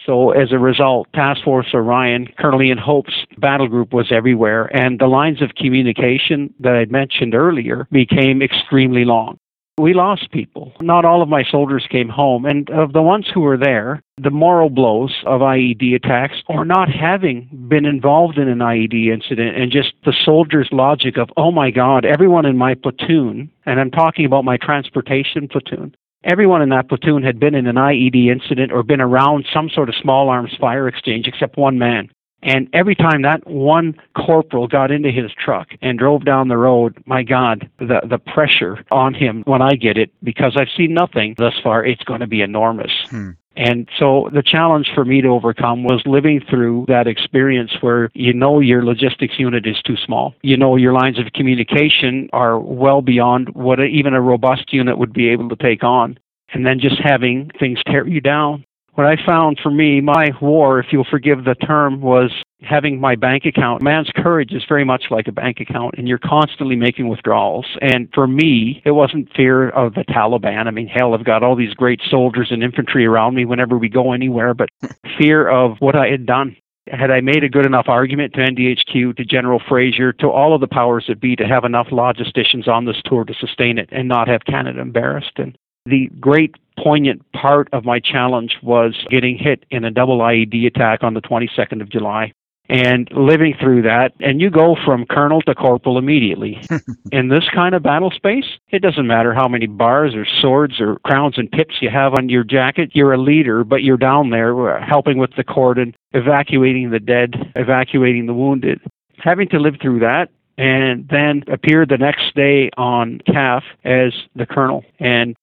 So 0.05 0.31
as 0.31 0.53
a 0.53 0.59
result, 0.59 1.07
Task 1.13 1.43
Force 1.43 1.67
Orion, 1.73 2.27
Colonel 2.39 2.61
Ian 2.61 2.77
Hope's 2.77 3.25
battle 3.39 3.67
group 3.67 3.93
was 3.93 4.11
everywhere, 4.11 4.65
and 4.73 4.99
the 4.99 5.07
lines 5.07 5.41
of 5.41 5.55
communication 5.55 6.53
that 6.61 6.75
I'd 6.75 6.91
mentioned 6.91 7.35
earlier 7.35 7.87
became 7.91 8.41
extremely 8.41 9.03
long. 9.03 9.37
We 9.79 9.93
lost 9.93 10.31
people. 10.31 10.73
Not 10.81 11.05
all 11.05 11.21
of 11.21 11.29
my 11.29 11.43
soldiers 11.43 11.85
came 11.91 12.09
home, 12.09 12.45
and 12.45 12.67
of 12.71 12.93
the 12.93 13.01
ones 13.01 13.27
who 13.31 13.41
were 13.41 13.57
there, 13.57 14.01
the 14.17 14.31
moral 14.31 14.71
blows 14.71 15.13
of 15.25 15.41
IED 15.41 15.93
attacks 15.93 16.41
or 16.47 16.65
not 16.65 16.89
having 16.89 17.47
been 17.69 17.85
involved 17.85 18.39
in 18.39 18.47
an 18.47 18.57
IED 18.57 19.13
incident 19.13 19.55
and 19.55 19.71
just 19.71 19.93
the 20.03 20.15
soldier's 20.25 20.69
logic 20.71 21.17
of, 21.17 21.29
oh 21.37 21.51
my 21.51 21.69
God, 21.69 22.05
everyone 22.05 22.45
in 22.47 22.57
my 22.57 22.73
platoon, 22.73 23.51
and 23.67 23.79
I'm 23.79 23.91
talking 23.91 24.25
about 24.25 24.45
my 24.45 24.57
transportation 24.57 25.47
platoon, 25.47 25.95
everyone 26.27 26.61
in 26.61 26.69
that 26.69 26.89
platoon 26.89 27.23
had 27.23 27.39
been 27.39 27.55
in 27.55 27.65
an 27.65 27.77
IED 27.77 28.27
incident 28.27 28.71
or 28.71 28.83
been 28.83 29.01
around 29.01 29.45
some 29.51 29.69
sort 29.69 29.89
of 29.89 29.95
small 29.95 30.29
arms 30.29 30.55
fire 30.59 30.87
exchange 30.87 31.25
except 31.27 31.57
one 31.57 31.79
man. 31.79 32.09
And 32.43 32.69
every 32.71 32.93
time 32.93 33.23
that 33.23 33.47
one 33.47 33.95
corporal 34.15 34.67
got 34.67 34.91
into 34.91 35.09
his 35.09 35.31
truck 35.43 35.69
and 35.81 35.97
drove 35.97 36.23
down 36.23 36.49
the 36.49 36.57
road, 36.57 37.01
my 37.07 37.23
God, 37.23 37.67
the, 37.79 38.01
the 38.07 38.19
pressure 38.19 38.85
on 38.91 39.15
him 39.15 39.41
when 39.45 39.61
I 39.61 39.73
get 39.73 39.97
it, 39.97 40.11
because 40.21 40.55
I've 40.55 40.69
seen 40.77 40.93
nothing 40.93 41.33
thus 41.37 41.55
far, 41.63 41.83
it's 41.83 42.03
going 42.03 42.19
to 42.19 42.27
be 42.27 42.41
enormous. 42.41 42.91
Hmm. 43.09 43.31
And 43.57 43.89
so 43.97 44.29
the 44.31 44.43
challenge 44.43 44.91
for 44.93 45.03
me 45.03 45.21
to 45.21 45.29
overcome 45.29 45.83
was 45.83 46.03
living 46.05 46.41
through 46.47 46.85
that 46.87 47.07
experience 47.07 47.71
where 47.81 48.11
you 48.13 48.31
know 48.31 48.59
your 48.59 48.85
logistics 48.85 49.39
unit 49.39 49.65
is 49.65 49.81
too 49.83 49.97
small. 50.05 50.35
You 50.43 50.57
know 50.57 50.75
your 50.75 50.93
lines 50.93 51.17
of 51.17 51.25
communication 51.33 52.29
are 52.33 52.59
well 52.59 53.01
beyond 53.01 53.49
what 53.55 53.79
even 53.79 54.13
a 54.13 54.21
robust 54.21 54.71
unit 54.71 54.99
would 54.99 55.11
be 55.11 55.29
able 55.29 55.49
to 55.49 55.55
take 55.55 55.83
on. 55.83 56.19
And 56.53 56.65
then 56.65 56.79
just 56.79 57.01
having 57.03 57.49
things 57.59 57.79
tear 57.87 58.07
you 58.07 58.21
down 58.21 58.63
what 58.97 59.05
I 59.05 59.15
found 59.23 59.59
for 59.61 59.69
me, 59.69 60.01
my 60.01 60.31
war, 60.41 60.79
if 60.79 60.87
you'll 60.89 61.05
forgive 61.07 61.43
the 61.43 61.53
term, 61.53 62.01
was 62.01 62.31
having 62.61 62.99
my 62.99 63.15
bank 63.15 63.45
account. 63.45 63.83
Man's 63.83 64.09
courage 64.15 64.53
is 64.53 64.63
very 64.67 64.83
much 64.83 65.05
like 65.11 65.27
a 65.27 65.31
bank 65.31 65.59
account, 65.59 65.93
and 65.99 66.07
you're 66.07 66.17
constantly 66.17 66.75
making 66.75 67.07
withdrawals. 67.07 67.67
And 67.79 68.09
for 68.11 68.25
me, 68.25 68.81
it 68.85 68.91
wasn't 68.91 69.31
fear 69.35 69.69
of 69.69 69.93
the 69.93 70.03
Taliban. 70.09 70.65
I 70.65 70.71
mean, 70.71 70.87
hell, 70.87 71.13
I've 71.13 71.23
got 71.23 71.43
all 71.43 71.55
these 71.55 71.75
great 71.75 72.01
soldiers 72.09 72.47
and 72.49 72.63
infantry 72.63 73.05
around 73.05 73.35
me 73.35 73.45
whenever 73.45 73.77
we 73.77 73.87
go 73.87 74.13
anywhere, 74.13 74.55
but 74.55 74.69
fear 75.19 75.47
of 75.47 75.77
what 75.77 75.95
I 75.95 76.07
had 76.07 76.25
done. 76.25 76.55
Had 76.87 77.11
I 77.11 77.21
made 77.21 77.43
a 77.43 77.49
good 77.49 77.67
enough 77.67 77.85
argument 77.89 78.33
to 78.33 78.39
NDHQ, 78.39 79.15
to 79.15 79.25
General 79.25 79.61
Fraser, 79.69 80.11
to 80.13 80.27
all 80.31 80.55
of 80.55 80.61
the 80.61 80.67
powers 80.67 81.05
that 81.07 81.21
be 81.21 81.35
to 81.35 81.45
have 81.45 81.65
enough 81.65 81.89
logisticians 81.91 82.67
on 82.67 82.85
this 82.85 82.99
tour 83.05 83.25
to 83.25 83.33
sustain 83.35 83.77
it 83.77 83.89
and 83.91 84.07
not 84.07 84.27
have 84.27 84.45
Canada 84.45 84.79
embarrassed? 84.79 85.33
And 85.35 85.55
the 85.87 86.09
great 86.19 86.55
poignant 86.77 87.29
part 87.31 87.67
of 87.73 87.85
my 87.85 87.99
challenge 87.99 88.57
was 88.61 88.95
getting 89.09 89.37
hit 89.37 89.65
in 89.71 89.83
a 89.83 89.91
double 89.91 90.19
IED 90.19 90.67
attack 90.67 91.03
on 91.03 91.13
the 91.13 91.21
22nd 91.21 91.81
of 91.81 91.89
July 91.89 92.31
and 92.69 93.09
living 93.11 93.55
through 93.59 93.81
that. 93.83 94.13
And 94.19 94.41
you 94.41 94.49
go 94.49 94.75
from 94.85 95.05
colonel 95.05 95.41
to 95.43 95.55
corporal 95.55 95.97
immediately. 95.97 96.61
in 97.11 97.29
this 97.29 97.45
kind 97.53 97.73
of 97.73 97.83
battle 97.83 98.11
space, 98.11 98.45
it 98.69 98.81
doesn't 98.81 99.07
matter 99.07 99.33
how 99.33 99.47
many 99.47 99.67
bars 99.67 100.15
or 100.15 100.25
swords 100.41 100.79
or 100.79 100.97
crowns 100.99 101.37
and 101.37 101.51
pips 101.51 101.75
you 101.81 101.89
have 101.89 102.13
on 102.13 102.29
your 102.29 102.43
jacket. 102.43 102.91
You're 102.93 103.13
a 103.13 103.21
leader, 103.21 103.63
but 103.63 103.83
you're 103.83 103.97
down 103.97 104.29
there 104.29 104.77
uh, 104.77 104.85
helping 104.85 105.17
with 105.17 105.31
the 105.35 105.43
cordon, 105.43 105.95
evacuating 106.11 106.91
the 106.91 106.99
dead, 106.99 107.51
evacuating 107.55 108.25
the 108.25 108.33
wounded. 108.33 108.81
Having 109.17 109.49
to 109.49 109.59
live 109.59 109.75
through 109.81 109.99
that 109.99 110.29
and 110.57 111.07
then 111.09 111.43
appear 111.47 111.85
the 111.85 111.97
next 111.97 112.35
day 112.35 112.69
on 112.77 113.21
KAF 113.27 113.61
as 113.83 114.13
the 114.35 114.45
colonel 114.45 114.83
and 114.99 115.35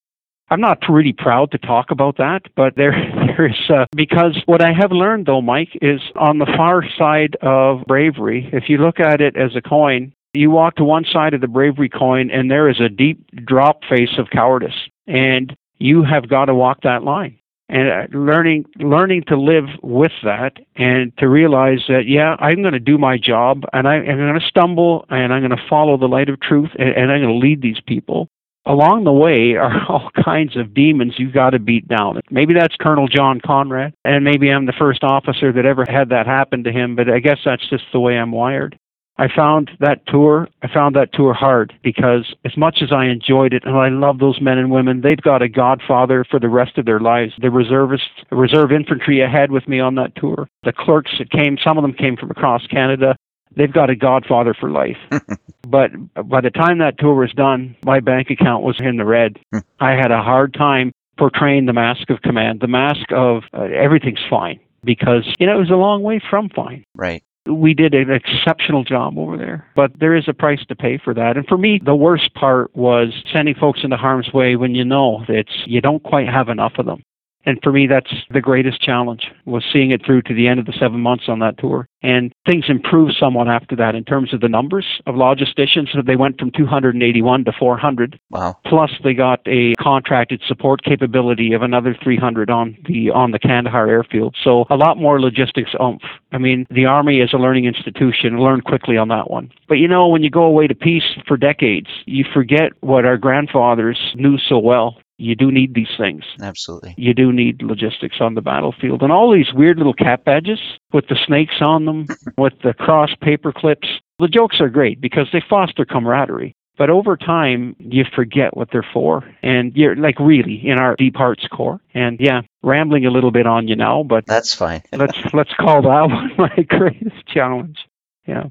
I'm 0.54 0.60
not 0.60 0.78
really 0.88 1.12
proud 1.12 1.50
to 1.50 1.58
talk 1.58 1.90
about 1.90 2.18
that, 2.18 2.42
but 2.54 2.76
there, 2.76 2.92
there 3.36 3.46
is 3.48 3.56
uh, 3.68 3.86
because 3.96 4.40
what 4.46 4.62
I 4.62 4.72
have 4.72 4.92
learned 4.92 5.26
though, 5.26 5.42
Mike, 5.42 5.76
is 5.82 6.00
on 6.14 6.38
the 6.38 6.46
far 6.56 6.84
side 6.96 7.36
of 7.42 7.84
bravery. 7.88 8.48
If 8.52 8.68
you 8.68 8.78
look 8.78 9.00
at 9.00 9.20
it 9.20 9.36
as 9.36 9.56
a 9.56 9.60
coin, 9.60 10.12
you 10.32 10.52
walk 10.52 10.76
to 10.76 10.84
one 10.84 11.06
side 11.12 11.34
of 11.34 11.40
the 11.40 11.48
bravery 11.48 11.88
coin, 11.88 12.30
and 12.30 12.48
there 12.48 12.68
is 12.68 12.80
a 12.80 12.88
deep 12.88 13.28
drop 13.44 13.80
face 13.90 14.16
of 14.16 14.30
cowardice, 14.30 14.78
and 15.08 15.56
you 15.78 16.04
have 16.04 16.28
got 16.28 16.44
to 16.44 16.54
walk 16.54 16.82
that 16.82 17.02
line. 17.02 17.36
And 17.68 17.88
uh, 17.88 18.16
learning, 18.16 18.66
learning 18.76 19.24
to 19.28 19.36
live 19.36 19.64
with 19.82 20.12
that, 20.22 20.52
and 20.76 21.16
to 21.18 21.28
realize 21.28 21.80
that, 21.88 22.06
yeah, 22.06 22.36
I'm 22.38 22.62
going 22.62 22.74
to 22.74 22.78
do 22.78 22.96
my 22.96 23.18
job, 23.18 23.64
and 23.72 23.88
I, 23.88 23.96
am 23.96 24.04
going 24.04 24.38
to 24.38 24.46
stumble, 24.46 25.04
and 25.08 25.32
I'm 25.32 25.40
going 25.40 25.58
to 25.58 25.68
follow 25.68 25.96
the 25.96 26.06
light 26.06 26.28
of 26.28 26.40
truth, 26.40 26.70
and, 26.78 26.90
and 26.90 27.10
I'm 27.10 27.22
going 27.22 27.40
to 27.40 27.44
lead 27.44 27.60
these 27.60 27.80
people 27.84 28.28
along 28.66 29.04
the 29.04 29.12
way 29.12 29.54
are 29.54 29.84
all 29.88 30.10
kinds 30.24 30.56
of 30.56 30.74
demons 30.74 31.14
you've 31.18 31.34
got 31.34 31.50
to 31.50 31.58
beat 31.58 31.86
down. 31.88 32.20
Maybe 32.30 32.54
that's 32.54 32.76
Colonel 32.76 33.08
John 33.08 33.40
Conrad, 33.44 33.94
and 34.04 34.24
maybe 34.24 34.50
I'm 34.50 34.66
the 34.66 34.72
first 34.72 35.04
officer 35.04 35.52
that 35.52 35.66
ever 35.66 35.84
had 35.88 36.08
that 36.10 36.26
happen 36.26 36.64
to 36.64 36.72
him, 36.72 36.96
but 36.96 37.08
I 37.08 37.20
guess 37.20 37.38
that's 37.44 37.68
just 37.68 37.84
the 37.92 38.00
way 38.00 38.16
I'm 38.16 38.32
wired. 38.32 38.78
I 39.16 39.28
found 39.28 39.70
that 39.78 40.04
tour, 40.08 40.48
I 40.62 40.72
found 40.72 40.96
that 40.96 41.12
tour 41.12 41.34
hard 41.34 41.72
because 41.84 42.34
as 42.44 42.56
much 42.56 42.78
as 42.82 42.90
I 42.90 43.04
enjoyed 43.06 43.52
it 43.52 43.62
and 43.64 43.76
I 43.76 43.88
love 43.88 44.18
those 44.18 44.40
men 44.40 44.58
and 44.58 44.72
women, 44.72 45.02
they've 45.02 45.20
got 45.20 45.40
a 45.40 45.48
godfather 45.48 46.24
for 46.28 46.40
the 46.40 46.48
rest 46.48 46.78
of 46.78 46.84
their 46.84 46.98
lives. 46.98 47.32
The 47.40 47.50
reservists, 47.50 48.08
the 48.28 48.34
reserve 48.34 48.72
infantry 48.72 49.22
I 49.22 49.30
had 49.30 49.52
with 49.52 49.68
me 49.68 49.78
on 49.78 49.94
that 49.94 50.16
tour, 50.16 50.48
the 50.64 50.72
clerks 50.72 51.12
that 51.18 51.30
came, 51.30 51.58
some 51.62 51.78
of 51.78 51.82
them 51.82 51.92
came 51.92 52.16
from 52.16 52.32
across 52.32 52.66
Canada 52.66 53.14
they've 53.56 53.72
got 53.72 53.90
a 53.90 53.96
godfather 53.96 54.54
for 54.54 54.70
life. 54.70 54.96
but 55.68 55.90
by 56.28 56.40
the 56.40 56.50
time 56.50 56.78
that 56.78 56.98
tour 56.98 57.14
was 57.14 57.32
done, 57.32 57.76
my 57.84 58.00
bank 58.00 58.30
account 58.30 58.64
was 58.64 58.76
in 58.80 58.96
the 58.96 59.04
red. 59.04 59.38
I 59.80 59.92
had 59.92 60.10
a 60.10 60.22
hard 60.22 60.54
time 60.54 60.92
portraying 61.16 61.66
the 61.66 61.72
mask 61.72 62.10
of 62.10 62.22
command, 62.22 62.60
the 62.60 62.68
mask 62.68 63.12
of 63.12 63.44
uh, 63.52 63.62
everything's 63.62 64.24
fine, 64.28 64.60
because 64.82 65.24
you 65.38 65.46
know 65.46 65.56
it 65.56 65.60
was 65.60 65.70
a 65.70 65.76
long 65.76 66.02
way 66.02 66.20
from 66.30 66.48
fine. 66.50 66.84
Right. 66.94 67.22
We 67.46 67.74
did 67.74 67.94
an 67.94 68.10
exceptional 68.10 68.84
job 68.84 69.18
over 69.18 69.36
there, 69.36 69.68
but 69.76 69.98
there 70.00 70.16
is 70.16 70.24
a 70.28 70.32
price 70.32 70.64
to 70.68 70.74
pay 70.74 70.98
for 71.02 71.12
that. 71.12 71.36
And 71.36 71.46
for 71.46 71.58
me, 71.58 71.78
the 71.84 71.94
worst 71.94 72.32
part 72.32 72.74
was 72.74 73.12
sending 73.30 73.54
folks 73.54 73.80
into 73.84 73.98
harm's 73.98 74.32
way 74.32 74.56
when 74.56 74.74
you 74.74 74.84
know 74.84 75.24
that 75.28 75.44
you 75.66 75.82
don't 75.82 76.02
quite 76.02 76.26
have 76.26 76.48
enough 76.48 76.72
of 76.78 76.86
them. 76.86 77.02
And 77.46 77.58
for 77.62 77.72
me, 77.72 77.86
that's 77.86 78.12
the 78.30 78.40
greatest 78.40 78.80
challenge 78.80 79.30
was 79.44 79.64
seeing 79.72 79.90
it 79.90 80.04
through 80.04 80.22
to 80.22 80.34
the 80.34 80.48
end 80.48 80.60
of 80.60 80.66
the 80.66 80.74
seven 80.78 81.00
months 81.00 81.24
on 81.28 81.38
that 81.40 81.58
tour. 81.58 81.88
And 82.02 82.32
things 82.46 82.66
improved 82.68 83.14
somewhat 83.18 83.48
after 83.48 83.74
that 83.76 83.94
in 83.94 84.04
terms 84.04 84.34
of 84.34 84.40
the 84.40 84.48
numbers 84.48 84.84
of 85.06 85.14
logisticians. 85.14 85.92
So 85.92 86.02
they 86.04 86.16
went 86.16 86.38
from 86.38 86.50
281 86.50 87.44
to 87.44 87.52
400. 87.52 88.20
Wow. 88.30 88.56
Plus, 88.66 88.90
they 89.02 89.14
got 89.14 89.40
a 89.46 89.74
contracted 89.74 90.42
support 90.46 90.82
capability 90.82 91.54
of 91.54 91.62
another 91.62 91.96
300 92.02 92.50
on 92.50 92.76
the 92.86 93.10
on 93.10 93.30
the 93.30 93.38
Kandahar 93.38 93.88
airfield. 93.88 94.36
So 94.42 94.66
a 94.68 94.76
lot 94.76 94.98
more 94.98 95.20
logistics 95.20 95.70
oomph. 95.80 96.02
I 96.32 96.38
mean, 96.38 96.66
the 96.70 96.84
Army 96.84 97.20
is 97.20 97.32
a 97.32 97.38
learning 97.38 97.64
institution. 97.64 98.38
Learned 98.38 98.64
quickly 98.64 98.98
on 98.98 99.08
that 99.08 99.30
one. 99.30 99.50
But 99.68 99.74
you 99.74 99.88
know, 99.88 100.06
when 100.08 100.22
you 100.22 100.30
go 100.30 100.42
away 100.42 100.66
to 100.66 100.74
peace 100.74 101.16
for 101.26 101.36
decades, 101.38 101.88
you 102.04 102.24
forget 102.34 102.72
what 102.80 103.06
our 103.06 103.16
grandfathers 103.16 104.12
knew 104.14 104.38
so 104.38 104.58
well 104.58 104.98
you 105.16 105.34
do 105.34 105.50
need 105.50 105.74
these 105.74 105.94
things. 105.98 106.24
Absolutely. 106.40 106.94
You 106.96 107.14
do 107.14 107.32
need 107.32 107.62
logistics 107.62 108.16
on 108.20 108.34
the 108.34 108.40
battlefield. 108.40 109.02
And 109.02 109.12
all 109.12 109.32
these 109.32 109.52
weird 109.52 109.78
little 109.78 109.94
cap 109.94 110.24
badges 110.24 110.60
with 110.92 111.06
the 111.08 111.16
snakes 111.26 111.56
on 111.60 111.84
them, 111.84 112.06
with 112.38 112.54
the 112.62 112.74
cross 112.74 113.10
paper 113.20 113.52
clips. 113.52 113.88
The 114.18 114.28
jokes 114.28 114.60
are 114.60 114.68
great 114.68 115.00
because 115.00 115.28
they 115.32 115.42
foster 115.48 115.84
camaraderie. 115.84 116.54
But 116.76 116.90
over 116.90 117.16
time, 117.16 117.76
you 117.78 118.04
forget 118.16 118.56
what 118.56 118.68
they're 118.72 118.86
for. 118.92 119.22
And 119.42 119.72
you're 119.76 119.94
like 119.94 120.18
really 120.18 120.60
in 120.66 120.78
our 120.78 120.96
deep 120.96 121.14
hearts 121.16 121.46
core. 121.46 121.80
And 121.94 122.18
yeah, 122.18 122.42
rambling 122.62 123.06
a 123.06 123.10
little 123.10 123.30
bit 123.30 123.46
on 123.46 123.68
you 123.68 123.76
now, 123.76 124.02
but 124.02 124.26
that's 124.26 124.54
fine. 124.54 124.82
let's 124.92 125.16
let's 125.32 125.54
call 125.54 125.82
that 125.82 126.08
one 126.10 126.32
my 126.36 126.62
greatest 126.64 127.26
challenge. 127.28 127.78
Yeah. 128.26 128.44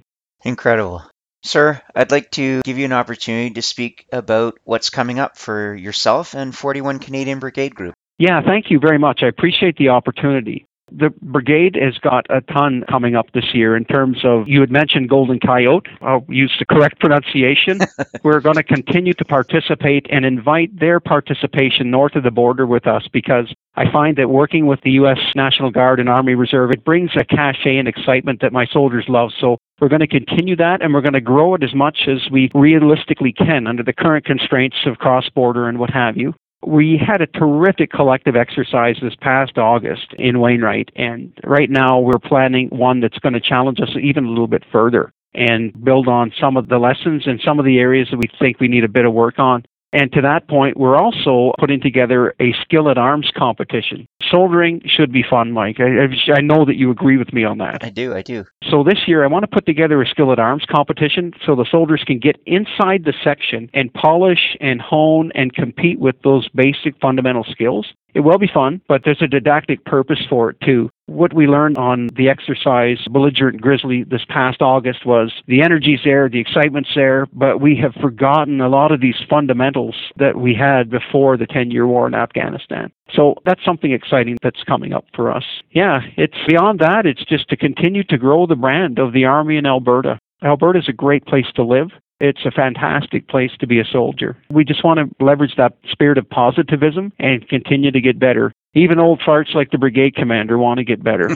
Incredible. 0.45 1.04
Sir, 1.43 1.82
I'd 1.93 2.12
like 2.12 2.32
to 2.32 2.62
give 2.63 2.77
you 2.77 2.86
an 2.86 2.93
opportunity 2.93 3.53
to 3.56 3.62
speak 3.62 4.08
about 4.13 4.58
what's 4.63 4.89
coming 4.89 5.19
up 5.19 5.38
for 5.38 5.75
yourself 5.75 6.36
and 6.36 6.56
41 6.56 6.99
Canadian 6.99 7.39
Brigade 7.39 7.75
Group. 7.75 7.93
Yeah, 8.17 8.41
thank 8.41 8.71
you 8.71 8.79
very 8.79 8.97
much. 8.97 9.19
I 9.23 9.27
appreciate 9.27 9.75
the 9.75 9.89
opportunity. 9.89 10.65
The 10.91 11.10
brigade 11.21 11.75
has 11.75 11.97
got 11.97 12.27
a 12.29 12.41
ton 12.41 12.84
coming 12.88 13.15
up 13.15 13.32
this 13.34 13.53
year 13.53 13.75
in 13.75 13.84
terms 13.84 14.19
of, 14.23 14.47
you 14.47 14.62
had 14.62 14.71
mentioned 14.71 15.10
Golden 15.10 15.39
Coyote. 15.39 15.88
I'll 16.01 16.25
use 16.29 16.53
the 16.60 16.65
correct 16.65 16.99
pronunciation. 16.99 17.79
We're 18.23 18.41
going 18.41 18.58
to 18.58 18.63
continue 18.63 19.13
to 19.13 19.25
participate 19.25 20.06
and 20.12 20.23
invite 20.23 20.77
their 20.79 20.99
participation 20.99 21.89
north 21.89 22.15
of 22.15 22.23
the 22.23 22.32
border 22.32 22.67
with 22.67 22.86
us 22.86 23.08
because 23.12 23.51
I 23.75 23.91
find 23.91 24.17
that 24.17 24.29
working 24.29 24.67
with 24.67 24.82
the 24.82 24.91
U.S. 24.91 25.17
National 25.36 25.71
Guard 25.71 25.99
and 25.99 26.10
Army 26.10 26.36
Reserve, 26.36 26.71
it 26.71 26.86
brings 26.86 27.10
a 27.15 27.25
cachet 27.25 27.77
and 27.77 27.88
excitement 27.88 28.41
that 28.41 28.53
my 28.53 28.67
soldiers 28.71 29.06
love. 29.08 29.32
So 29.39 29.58
we're 29.84 29.89
going 29.89 30.00
to 30.00 30.08
continue 30.08 30.56
that 30.56 30.82
and 30.82 30.93
we're 30.93 31.02
going 31.02 31.12
to 31.12 31.19
grow 31.19 31.56
it 31.56 31.62
as 31.62 31.76
much 31.76 32.08
as 32.08 32.32
we 32.32 32.50
realistically 32.56 33.34
can 33.34 33.67
under 33.67 33.84
the 33.84 33.91
current 33.91 34.24
constraints 34.24 34.78
of 34.86 34.98
cross 34.98 35.28
border 35.28 35.67
and 35.67 35.78
what 35.78 35.89
have 35.89 36.15
you. 36.15 36.34
We 36.65 36.98
had 36.98 37.19
a 37.19 37.28
terrific 37.28 37.91
collective 37.91 38.38
exercise 38.38 38.96
this 39.02 39.15
past 39.19 39.58
August 39.58 40.13
in 40.17 40.39
Wainwright, 40.39 40.89
and 40.96 41.38
right 41.43 41.69
now 41.69 42.00
we're 42.00 42.17
planning 42.17 42.69
one 42.69 43.02
that's 43.02 43.19
going 43.19 43.34
to 43.34 43.41
challenge 43.41 43.82
us 43.82 43.89
even 44.02 44.24
a 44.24 44.30
little 44.30 44.48
bit 44.48 44.63
further 44.72 45.12
and 45.34 45.74
build 45.84 46.08
on 46.08 46.32
some 46.39 46.56
of 46.56 46.69
the 46.69 46.78
lessons 46.78 47.24
and 47.26 47.41
some 47.43 47.60
of 47.60 47.65
the 47.65 47.80
areas 47.80 48.08
that 48.10 48.17
we 48.17 48.30
think 48.39 48.62
we 48.62 48.69
need 48.69 48.86
a 48.86 48.88
bit 48.88 49.04
of 49.04 49.12
work 49.12 49.38
on. 49.38 49.65
And 49.93 50.12
to 50.13 50.21
that 50.21 50.47
point, 50.49 50.75
we're 50.75 50.97
also 50.97 51.53
putting 51.60 51.79
together 51.79 52.34
a 52.41 52.53
skill 52.63 52.89
at 52.89 52.97
arms 52.97 53.29
competition. 53.38 54.08
Soldering 54.29 54.82
should 54.86 55.13
be 55.13 55.23
fun, 55.27 55.51
Mike. 55.51 55.77
I, 55.79 56.08
I, 56.36 56.41
know 56.41 56.65
that 56.65 56.75
you 56.75 56.89
agree 56.89 57.17
with 57.17 57.32
me 57.32 57.43
on 57.43 57.60
that. 57.60 57.84
I 57.84 57.89
do, 57.89 58.15
I 58.15 58.23
do. 58.23 58.43
So 58.71 58.84
this 58.84 59.08
year, 59.08 59.23
I 59.23 59.27
want 59.27 59.43
to 59.43 59.47
put 59.47 59.67
together 59.67 60.01
a 60.01 60.08
skill 60.08 60.32
at 60.32 60.39
arms 60.39 60.65
competition 60.67 61.32
so 61.45 61.56
the 61.56 61.67
soldiers 61.69 62.03
can 62.06 62.17
get 62.17 62.38
inside 62.47 63.03
the 63.06 63.13
section 63.23 63.69
and 63.73 63.93
polish 63.93 64.58
and 64.60 64.82
hone 64.82 65.32
and 65.36 65.53
compete 65.53 65.99
with 65.99 66.15
those 66.23 66.49
basic 66.49 66.99
fundamental 66.99 67.45
skills. 67.51 67.86
It 68.13 68.21
will 68.21 68.38
be 68.38 68.49
fun, 68.52 68.82
but 68.88 69.02
there's 69.04 69.21
a 69.21 69.28
didactic 69.28 69.86
purpose 69.86 70.19
for 70.30 70.52
it 70.52 70.58
too. 70.62 70.89
What 71.08 71.34
we 71.34 71.47
learned 71.47 71.78
on 71.78 72.10
the 72.15 72.30
exercise 72.30 72.99
Belligerent 73.10 73.60
Grizzly 73.60 74.04
this 74.04 74.23
past 74.30 74.62
August 74.62 75.06
was 75.06 75.34
the 75.47 75.62
energy's 75.62 75.99
there, 76.06 76.30
the 76.30 76.39
excitement's 76.39 76.91
there, 76.95 77.28
but 77.34 77.60
we 77.60 77.76
have 77.78 77.93
forgotten 78.02 78.62
a 78.62 78.69
lot 78.69 78.91
of 78.91 79.02
these 79.02 79.17
fundamentals 79.30 79.95
that 80.17 80.38
we 80.38 80.54
had 80.56 80.89
before 80.89 81.38
the 81.38 81.47
10 81.47 81.71
year 81.71 81.88
war 81.88 82.08
in 82.08 82.13
Afghanistan. 82.13 82.91
So 83.13 83.36
that's 83.45 83.65
something 83.65 83.91
exciting 83.91 84.38
that's 84.41 84.63
coming 84.63 84.93
up 84.93 85.06
for 85.15 85.32
us. 85.32 85.43
Yeah, 85.71 86.02
it's 86.15 86.38
beyond 86.47 86.80
that, 86.80 87.06
it's 87.06 87.26
just 87.26 87.49
to 87.49 87.58
continue 87.58 88.04
to 88.06 88.17
grow 88.17 88.45
the 88.45 88.56
brand 88.56 88.99
of 88.99 89.13
the 89.13 89.26
Army 89.26 89.58
in 89.58 89.65
Alberta. 89.65 90.19
Alberta 90.43 90.80
is 90.80 90.89
a 90.89 90.93
great 90.93 91.26
place 91.26 91.52
to 91.56 91.63
live. 91.63 91.89
It's 92.19 92.45
a 92.45 92.52
fantastic 92.52 93.28
place 93.28 93.52
to 93.60 93.67
be 93.67 93.80
a 93.80 93.86
soldier. 93.86 94.38
We 94.49 94.63
just 94.63 94.84
want 94.84 94.99
to 94.99 95.23
leverage 95.23 95.56
that 95.58 95.73
spirit 95.91 96.17
of 96.17 96.30
positivism 96.30 97.12
and 97.19 97.47
continue 97.47 97.91
to 97.91 98.02
get 98.02 98.19
better. 98.19 98.54
Even 98.73 98.99
old 98.99 99.19
farts 99.19 99.54
like 99.54 99.71
the 99.71 99.78
brigade 99.78 100.15
commander 100.15 100.58
want 100.58 100.78
to 100.78 100.84
get 100.84 101.04
better. 101.04 101.30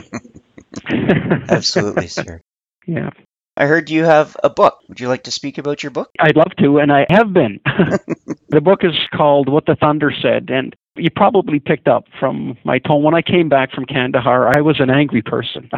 Absolutely, 1.48 2.06
sir. 2.08 2.40
Yeah. 2.86 3.10
I 3.56 3.66
heard 3.66 3.90
you 3.90 4.04
have 4.04 4.36
a 4.44 4.48
book. 4.48 4.78
Would 4.88 5.00
you 5.00 5.08
like 5.08 5.24
to 5.24 5.32
speak 5.32 5.58
about 5.58 5.82
your 5.82 5.90
book? 5.90 6.10
I'd 6.20 6.36
love 6.36 6.52
to, 6.60 6.78
and 6.78 6.92
I 6.92 7.06
have 7.10 7.32
been. 7.32 7.60
the 8.48 8.60
book 8.60 8.84
is 8.84 8.94
called 9.12 9.48
What 9.48 9.66
the 9.66 9.74
Thunder 9.74 10.12
Said, 10.22 10.48
and 10.48 10.76
you 10.96 11.10
probably 11.10 11.58
picked 11.58 11.88
up 11.88 12.04
from 12.20 12.56
my 12.64 12.78
tone. 12.78 13.02
When 13.02 13.14
I 13.14 13.22
came 13.22 13.48
back 13.48 13.72
from 13.72 13.84
Kandahar, 13.84 14.56
I 14.56 14.60
was 14.60 14.78
an 14.78 14.90
angry 14.90 15.22
person. 15.22 15.70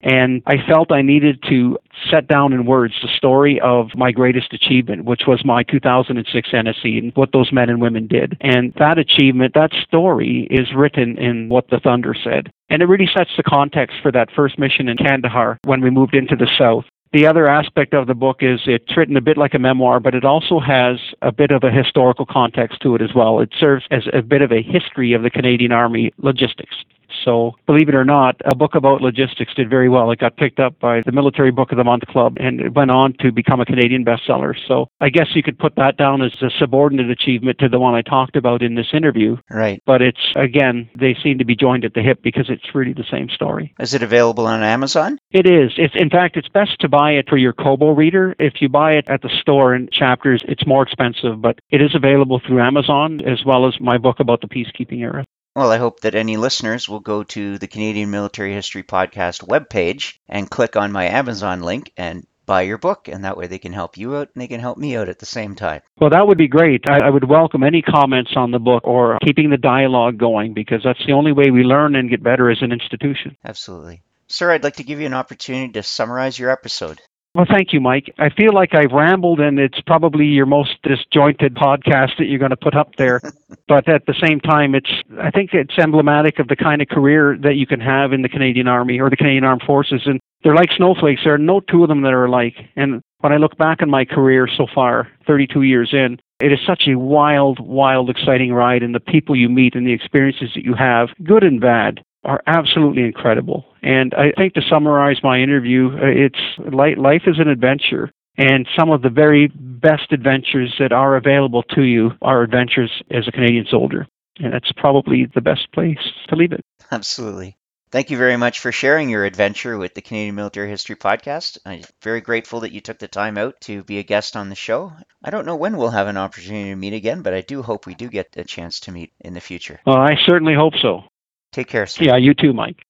And 0.00 0.42
I 0.46 0.56
felt 0.66 0.92
I 0.92 1.02
needed 1.02 1.42
to 1.48 1.78
set 2.10 2.28
down 2.28 2.52
in 2.52 2.66
words 2.66 2.94
the 3.02 3.08
story 3.16 3.60
of 3.60 3.88
my 3.96 4.12
greatest 4.12 4.52
achievement, 4.52 5.04
which 5.04 5.22
was 5.26 5.44
my 5.44 5.64
2006 5.64 6.50
NSE 6.50 6.98
and 6.98 7.12
what 7.16 7.32
those 7.32 7.52
men 7.52 7.68
and 7.68 7.80
women 7.80 8.06
did. 8.06 8.36
And 8.40 8.72
that 8.78 8.98
achievement, 8.98 9.54
that 9.54 9.72
story 9.86 10.46
is 10.50 10.68
written 10.74 11.18
in 11.18 11.48
what 11.48 11.68
the 11.70 11.80
Thunder 11.80 12.14
said. 12.14 12.52
And 12.70 12.82
it 12.82 12.86
really 12.86 13.08
sets 13.12 13.30
the 13.36 13.42
context 13.42 13.96
for 14.02 14.12
that 14.12 14.30
first 14.34 14.58
mission 14.58 14.88
in 14.88 14.96
Kandahar 14.96 15.58
when 15.64 15.80
we 15.80 15.90
moved 15.90 16.14
into 16.14 16.36
the 16.36 16.48
South. 16.58 16.84
The 17.12 17.26
other 17.26 17.48
aspect 17.48 17.94
of 17.94 18.06
the 18.06 18.14
book 18.14 18.38
is 18.42 18.60
it's 18.66 18.94
written 18.94 19.16
a 19.16 19.22
bit 19.22 19.38
like 19.38 19.54
a 19.54 19.58
memoir, 19.58 19.98
but 19.98 20.14
it 20.14 20.26
also 20.26 20.60
has 20.60 20.98
a 21.22 21.32
bit 21.32 21.50
of 21.50 21.64
a 21.64 21.70
historical 21.70 22.26
context 22.26 22.82
to 22.82 22.94
it 22.94 23.00
as 23.00 23.14
well. 23.14 23.40
It 23.40 23.48
serves 23.58 23.86
as 23.90 24.02
a 24.12 24.20
bit 24.20 24.42
of 24.42 24.52
a 24.52 24.62
history 24.62 25.14
of 25.14 25.22
the 25.22 25.30
Canadian 25.30 25.72
Army 25.72 26.12
logistics. 26.18 26.76
So, 27.24 27.52
believe 27.66 27.88
it 27.88 27.94
or 27.94 28.04
not, 28.04 28.36
a 28.44 28.54
book 28.54 28.74
about 28.74 29.00
logistics 29.00 29.54
did 29.54 29.70
very 29.70 29.88
well. 29.88 30.10
It 30.10 30.18
got 30.18 30.36
picked 30.36 30.60
up 30.60 30.78
by 30.80 31.02
the 31.04 31.12
Military 31.12 31.50
Book 31.50 31.72
of 31.72 31.78
the 31.78 31.84
Month 31.84 32.06
Club 32.06 32.36
and 32.38 32.60
it 32.60 32.74
went 32.74 32.90
on 32.90 33.14
to 33.20 33.32
become 33.32 33.60
a 33.60 33.64
Canadian 33.64 34.04
bestseller. 34.04 34.54
So, 34.66 34.86
I 35.00 35.08
guess 35.08 35.28
you 35.34 35.42
could 35.42 35.58
put 35.58 35.76
that 35.76 35.96
down 35.96 36.22
as 36.22 36.32
a 36.42 36.50
subordinate 36.58 37.10
achievement 37.10 37.58
to 37.58 37.68
the 37.68 37.78
one 37.78 37.94
I 37.94 38.02
talked 38.02 38.36
about 38.36 38.62
in 38.62 38.74
this 38.74 38.88
interview. 38.92 39.36
Right. 39.50 39.82
But 39.86 40.02
it's, 40.02 40.32
again, 40.36 40.88
they 40.98 41.16
seem 41.22 41.38
to 41.38 41.44
be 41.44 41.56
joined 41.56 41.84
at 41.84 41.94
the 41.94 42.02
hip 42.02 42.20
because 42.22 42.48
it's 42.48 42.74
really 42.74 42.92
the 42.92 43.04
same 43.10 43.28
story. 43.28 43.74
Is 43.78 43.94
it 43.94 44.02
available 44.02 44.46
on 44.46 44.62
Amazon? 44.62 45.18
It 45.30 45.46
is. 45.46 45.72
It's, 45.76 45.94
in 45.96 46.10
fact, 46.10 46.36
it's 46.36 46.48
best 46.48 46.80
to 46.80 46.88
buy 46.88 47.12
it 47.12 47.28
for 47.28 47.36
your 47.36 47.52
Kobo 47.52 47.90
reader. 47.92 48.34
If 48.38 48.54
you 48.60 48.68
buy 48.68 48.92
it 48.92 49.08
at 49.08 49.22
the 49.22 49.30
store 49.40 49.74
in 49.74 49.88
chapters, 49.92 50.42
it's 50.48 50.66
more 50.66 50.82
expensive, 50.82 51.40
but 51.40 51.58
it 51.70 51.82
is 51.82 51.94
available 51.94 52.40
through 52.46 52.60
Amazon 52.60 53.20
as 53.26 53.44
well 53.44 53.66
as 53.66 53.80
my 53.80 53.98
book 53.98 54.20
about 54.20 54.40
the 54.40 54.48
peacekeeping 54.48 55.00
era. 55.00 55.24
Well, 55.58 55.72
I 55.72 55.78
hope 55.78 56.02
that 56.02 56.14
any 56.14 56.36
listeners 56.36 56.88
will 56.88 57.00
go 57.00 57.24
to 57.24 57.58
the 57.58 57.66
Canadian 57.66 58.12
Military 58.12 58.54
History 58.54 58.84
Podcast 58.84 59.44
webpage 59.44 60.16
and 60.28 60.48
click 60.48 60.76
on 60.76 60.92
my 60.92 61.06
Amazon 61.06 61.62
link 61.62 61.90
and 61.96 62.24
buy 62.46 62.62
your 62.62 62.78
book, 62.78 63.08
and 63.08 63.24
that 63.24 63.36
way 63.36 63.48
they 63.48 63.58
can 63.58 63.72
help 63.72 63.96
you 63.96 64.14
out 64.14 64.30
and 64.32 64.40
they 64.40 64.46
can 64.46 64.60
help 64.60 64.78
me 64.78 64.96
out 64.96 65.08
at 65.08 65.18
the 65.18 65.26
same 65.26 65.56
time. 65.56 65.80
Well, 65.98 66.10
that 66.10 66.28
would 66.28 66.38
be 66.38 66.46
great. 66.46 66.88
I, 66.88 67.06
I, 67.06 67.10
would 67.10 67.28
welcome 67.28 67.64
any 67.64 67.82
comments 67.82 68.34
on 68.36 68.52
the 68.52 68.60
book 68.60 68.86
or 68.86 69.18
keeping 69.26 69.50
the 69.50 69.56
dialogue 69.56 70.16
going 70.16 70.54
because 70.54 70.82
that's 70.84 71.04
the 71.04 71.14
only 71.14 71.32
way 71.32 71.50
we 71.50 71.64
learn 71.64 71.96
and 71.96 72.08
get 72.08 72.22
better 72.22 72.48
as 72.52 72.62
an 72.62 72.70
institution. 72.70 73.36
Absolutely. 73.44 74.02
Sir, 74.28 74.52
I'd 74.52 74.62
like 74.62 74.76
to 74.76 74.84
give 74.84 75.00
you 75.00 75.06
an 75.06 75.14
opportunity 75.14 75.72
to 75.72 75.82
summarize 75.82 76.38
your 76.38 76.50
episode. 76.50 77.00
Well, 77.38 77.46
thank 77.48 77.72
you, 77.72 77.80
Mike. 77.80 78.12
I 78.18 78.30
feel 78.30 78.52
like 78.52 78.74
I've 78.74 78.90
rambled, 78.90 79.38
and 79.38 79.60
it's 79.60 79.80
probably 79.82 80.24
your 80.24 80.44
most 80.44 80.72
disjointed 80.82 81.54
podcast 81.54 82.18
that 82.18 82.24
you're 82.24 82.40
going 82.40 82.50
to 82.50 82.56
put 82.56 82.74
up 82.74 82.96
there. 82.96 83.20
but 83.68 83.88
at 83.88 84.06
the 84.06 84.14
same 84.20 84.40
time, 84.40 84.74
it's 84.74 84.90
I 85.20 85.30
think 85.30 85.50
it's 85.52 85.78
emblematic 85.78 86.40
of 86.40 86.48
the 86.48 86.56
kind 86.56 86.82
of 86.82 86.88
career 86.88 87.38
that 87.44 87.54
you 87.54 87.64
can 87.64 87.78
have 87.78 88.12
in 88.12 88.22
the 88.22 88.28
Canadian 88.28 88.66
Army 88.66 88.98
or 88.98 89.08
the 89.08 89.14
Canadian 89.14 89.44
Armed 89.44 89.62
Forces. 89.64 90.02
And 90.04 90.18
they're 90.42 90.56
like 90.56 90.72
snowflakes. 90.76 91.20
There 91.22 91.32
are 91.32 91.38
no 91.38 91.60
two 91.60 91.84
of 91.84 91.88
them 91.88 92.02
that 92.02 92.12
are 92.12 92.24
alike. 92.24 92.56
And 92.74 93.02
when 93.20 93.32
I 93.32 93.36
look 93.36 93.56
back 93.56 93.82
on 93.82 93.88
my 93.88 94.04
career 94.04 94.48
so 94.48 94.66
far, 94.74 95.06
32 95.28 95.62
years 95.62 95.90
in, 95.92 96.18
it 96.40 96.52
is 96.52 96.58
such 96.66 96.88
a 96.88 96.98
wild, 96.98 97.60
wild, 97.60 98.10
exciting 98.10 98.52
ride, 98.52 98.82
and 98.82 98.96
the 98.96 99.00
people 99.00 99.36
you 99.36 99.48
meet 99.48 99.76
and 99.76 99.86
the 99.86 99.92
experiences 99.92 100.50
that 100.56 100.64
you 100.64 100.74
have, 100.74 101.10
good 101.22 101.44
and 101.44 101.60
bad, 101.60 102.02
are 102.24 102.42
absolutely 102.46 103.04
incredible. 103.04 103.64
And 103.82 104.14
I 104.14 104.32
think 104.36 104.54
to 104.54 104.62
summarize 104.68 105.18
my 105.22 105.38
interview, 105.38 105.90
uh, 105.90 106.06
it's 106.06 106.38
life 106.72 107.22
is 107.26 107.38
an 107.38 107.48
adventure. 107.48 108.10
And 108.36 108.68
some 108.78 108.90
of 108.90 109.02
the 109.02 109.10
very 109.10 109.48
best 109.52 110.12
adventures 110.12 110.72
that 110.78 110.92
are 110.92 111.16
available 111.16 111.64
to 111.74 111.82
you 111.82 112.12
are 112.22 112.42
adventures 112.42 112.90
as 113.10 113.26
a 113.26 113.32
Canadian 113.32 113.66
soldier. 113.68 114.06
And 114.38 114.52
that's 114.52 114.70
probably 114.76 115.26
the 115.34 115.40
best 115.40 115.72
place 115.72 115.98
to 116.28 116.36
leave 116.36 116.52
it. 116.52 116.64
Absolutely. 116.92 117.56
Thank 117.90 118.10
you 118.10 118.18
very 118.18 118.36
much 118.36 118.60
for 118.60 118.70
sharing 118.70 119.08
your 119.08 119.24
adventure 119.24 119.78
with 119.78 119.94
the 119.94 120.02
Canadian 120.02 120.34
Military 120.34 120.68
History 120.68 120.94
Podcast. 120.94 121.56
I'm 121.64 121.82
very 122.02 122.20
grateful 122.20 122.60
that 122.60 122.72
you 122.72 122.82
took 122.82 122.98
the 122.98 123.08
time 123.08 123.38
out 123.38 123.54
to 123.62 123.82
be 123.82 123.98
a 123.98 124.02
guest 124.02 124.36
on 124.36 124.50
the 124.50 124.54
show. 124.54 124.92
I 125.24 125.30
don't 125.30 125.46
know 125.46 125.56
when 125.56 125.76
we'll 125.76 125.90
have 125.90 126.06
an 126.06 126.18
opportunity 126.18 126.68
to 126.68 126.76
meet 126.76 126.92
again, 126.92 127.22
but 127.22 127.32
I 127.32 127.40
do 127.40 127.62
hope 127.62 127.86
we 127.86 127.94
do 127.94 128.08
get 128.08 128.36
a 128.36 128.44
chance 128.44 128.80
to 128.80 128.92
meet 128.92 129.12
in 129.20 129.32
the 129.32 129.40
future. 129.40 129.80
Well, 129.86 129.96
I 129.96 130.16
certainly 130.26 130.54
hope 130.54 130.74
so. 130.82 131.04
Take 131.52 131.68
care, 131.68 131.86
sir. 131.86 132.04
Yeah, 132.04 132.16
you 132.16 132.34
too, 132.34 132.52
Mike. 132.52 132.84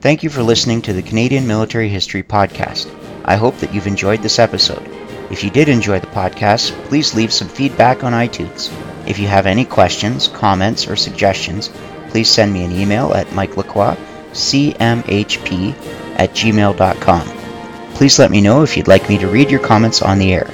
Thank 0.00 0.22
you 0.22 0.30
for 0.30 0.42
listening 0.42 0.82
to 0.82 0.92
the 0.92 1.02
Canadian 1.02 1.46
Military 1.46 1.88
History 1.88 2.22
Podcast. 2.22 2.90
I 3.24 3.36
hope 3.36 3.56
that 3.58 3.74
you've 3.74 3.86
enjoyed 3.86 4.22
this 4.22 4.38
episode. 4.38 4.82
If 5.30 5.44
you 5.44 5.50
did 5.50 5.68
enjoy 5.68 6.00
the 6.00 6.06
podcast, 6.08 6.72
please 6.86 7.14
leave 7.14 7.32
some 7.32 7.48
feedback 7.48 8.02
on 8.02 8.12
iTunes. 8.12 8.72
If 9.06 9.18
you 9.18 9.28
have 9.28 9.46
any 9.46 9.64
questions, 9.64 10.26
comments, 10.28 10.88
or 10.88 10.96
suggestions, 10.96 11.70
please 12.08 12.30
send 12.30 12.52
me 12.52 12.64
an 12.64 12.72
email 12.72 13.12
at 13.14 13.26
mikelacroix, 13.28 13.96
cmhp 14.32 15.74
at 16.18 16.30
gmail.com. 16.30 17.28
Please 17.94 18.18
let 18.18 18.30
me 18.30 18.40
know 18.40 18.62
if 18.62 18.76
you'd 18.76 18.88
like 18.88 19.08
me 19.08 19.18
to 19.18 19.28
read 19.28 19.50
your 19.50 19.60
comments 19.60 20.02
on 20.02 20.18
the 20.18 20.32
air. 20.32 20.50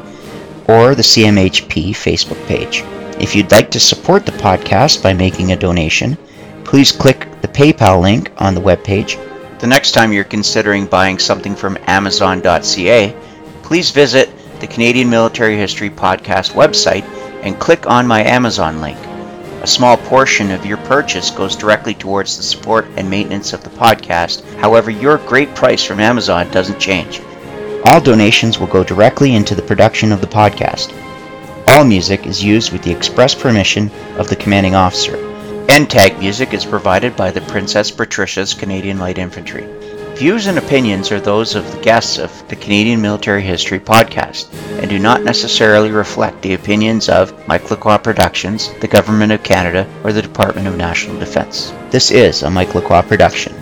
or 0.68 0.94
the 0.94 1.02
CMHP 1.02 1.90
Facebook 1.90 2.46
page. 2.46 2.84
If 3.20 3.34
you'd 3.34 3.50
like 3.50 3.72
to 3.72 3.80
support 3.80 4.24
the 4.24 4.30
podcast 4.32 5.02
by 5.02 5.12
making 5.12 5.50
a 5.50 5.56
donation, 5.56 6.16
please 6.64 6.92
click 6.92 7.26
the 7.42 7.48
PayPal 7.48 8.00
link 8.00 8.30
on 8.38 8.54
the 8.54 8.60
webpage. 8.60 9.18
The 9.58 9.66
next 9.66 9.90
time 9.90 10.12
you're 10.12 10.22
considering 10.22 10.86
buying 10.86 11.18
something 11.18 11.56
from 11.56 11.78
Amazon.ca, 11.88 13.12
please 13.64 13.90
visit 13.90 14.30
the 14.60 14.68
Canadian 14.68 15.10
Military 15.10 15.56
History 15.56 15.90
Podcast 15.90 16.52
website 16.52 17.02
and 17.42 17.58
click 17.58 17.88
on 17.88 18.06
my 18.06 18.22
Amazon 18.22 18.80
link. 18.80 19.09
A 19.62 19.66
small 19.66 19.98
portion 19.98 20.50
of 20.50 20.64
your 20.64 20.78
purchase 20.78 21.30
goes 21.30 21.54
directly 21.54 21.92
towards 21.92 22.36
the 22.36 22.42
support 22.42 22.86
and 22.96 23.10
maintenance 23.10 23.52
of 23.52 23.62
the 23.62 23.68
podcast. 23.70 24.42
However, 24.56 24.90
your 24.90 25.18
great 25.18 25.54
price 25.54 25.84
from 25.84 26.00
Amazon 26.00 26.50
doesn't 26.50 26.80
change. 26.80 27.20
All 27.84 28.00
donations 28.00 28.58
will 28.58 28.68
go 28.68 28.82
directly 28.82 29.34
into 29.34 29.54
the 29.54 29.62
production 29.62 30.12
of 30.12 30.22
the 30.22 30.26
podcast. 30.26 30.94
All 31.68 31.84
music 31.84 32.26
is 32.26 32.42
used 32.42 32.72
with 32.72 32.82
the 32.82 32.90
express 32.90 33.34
permission 33.34 33.90
of 34.16 34.28
the 34.28 34.36
commanding 34.36 34.74
officer. 34.74 35.16
End 35.68 35.90
tag 35.90 36.18
music 36.18 36.54
is 36.54 36.64
provided 36.64 37.14
by 37.14 37.30
the 37.30 37.42
Princess 37.42 37.90
Patricia's 37.90 38.54
Canadian 38.54 38.98
Light 38.98 39.18
Infantry. 39.18 39.68
Views 40.20 40.48
and 40.48 40.58
opinions 40.58 41.10
are 41.10 41.18
those 41.18 41.54
of 41.54 41.72
the 41.72 41.80
guests 41.80 42.18
of 42.18 42.46
the 42.48 42.54
Canadian 42.54 43.00
Military 43.00 43.40
History 43.40 43.80
Podcast 43.80 44.52
and 44.78 44.90
do 44.90 44.98
not 44.98 45.22
necessarily 45.22 45.90
reflect 45.90 46.42
the 46.42 46.52
opinions 46.52 47.08
of 47.08 47.32
Mike 47.48 47.70
Lacroix 47.70 47.96
Productions, 47.96 48.70
the 48.80 48.86
Government 48.86 49.32
of 49.32 49.42
Canada, 49.42 49.88
or 50.04 50.12
the 50.12 50.20
Department 50.20 50.68
of 50.68 50.76
National 50.76 51.18
Defence. 51.18 51.72
This 51.88 52.10
is 52.10 52.42
a 52.42 52.50
Mike 52.50 52.74
Lacroix 52.74 53.00
production. 53.00 53.59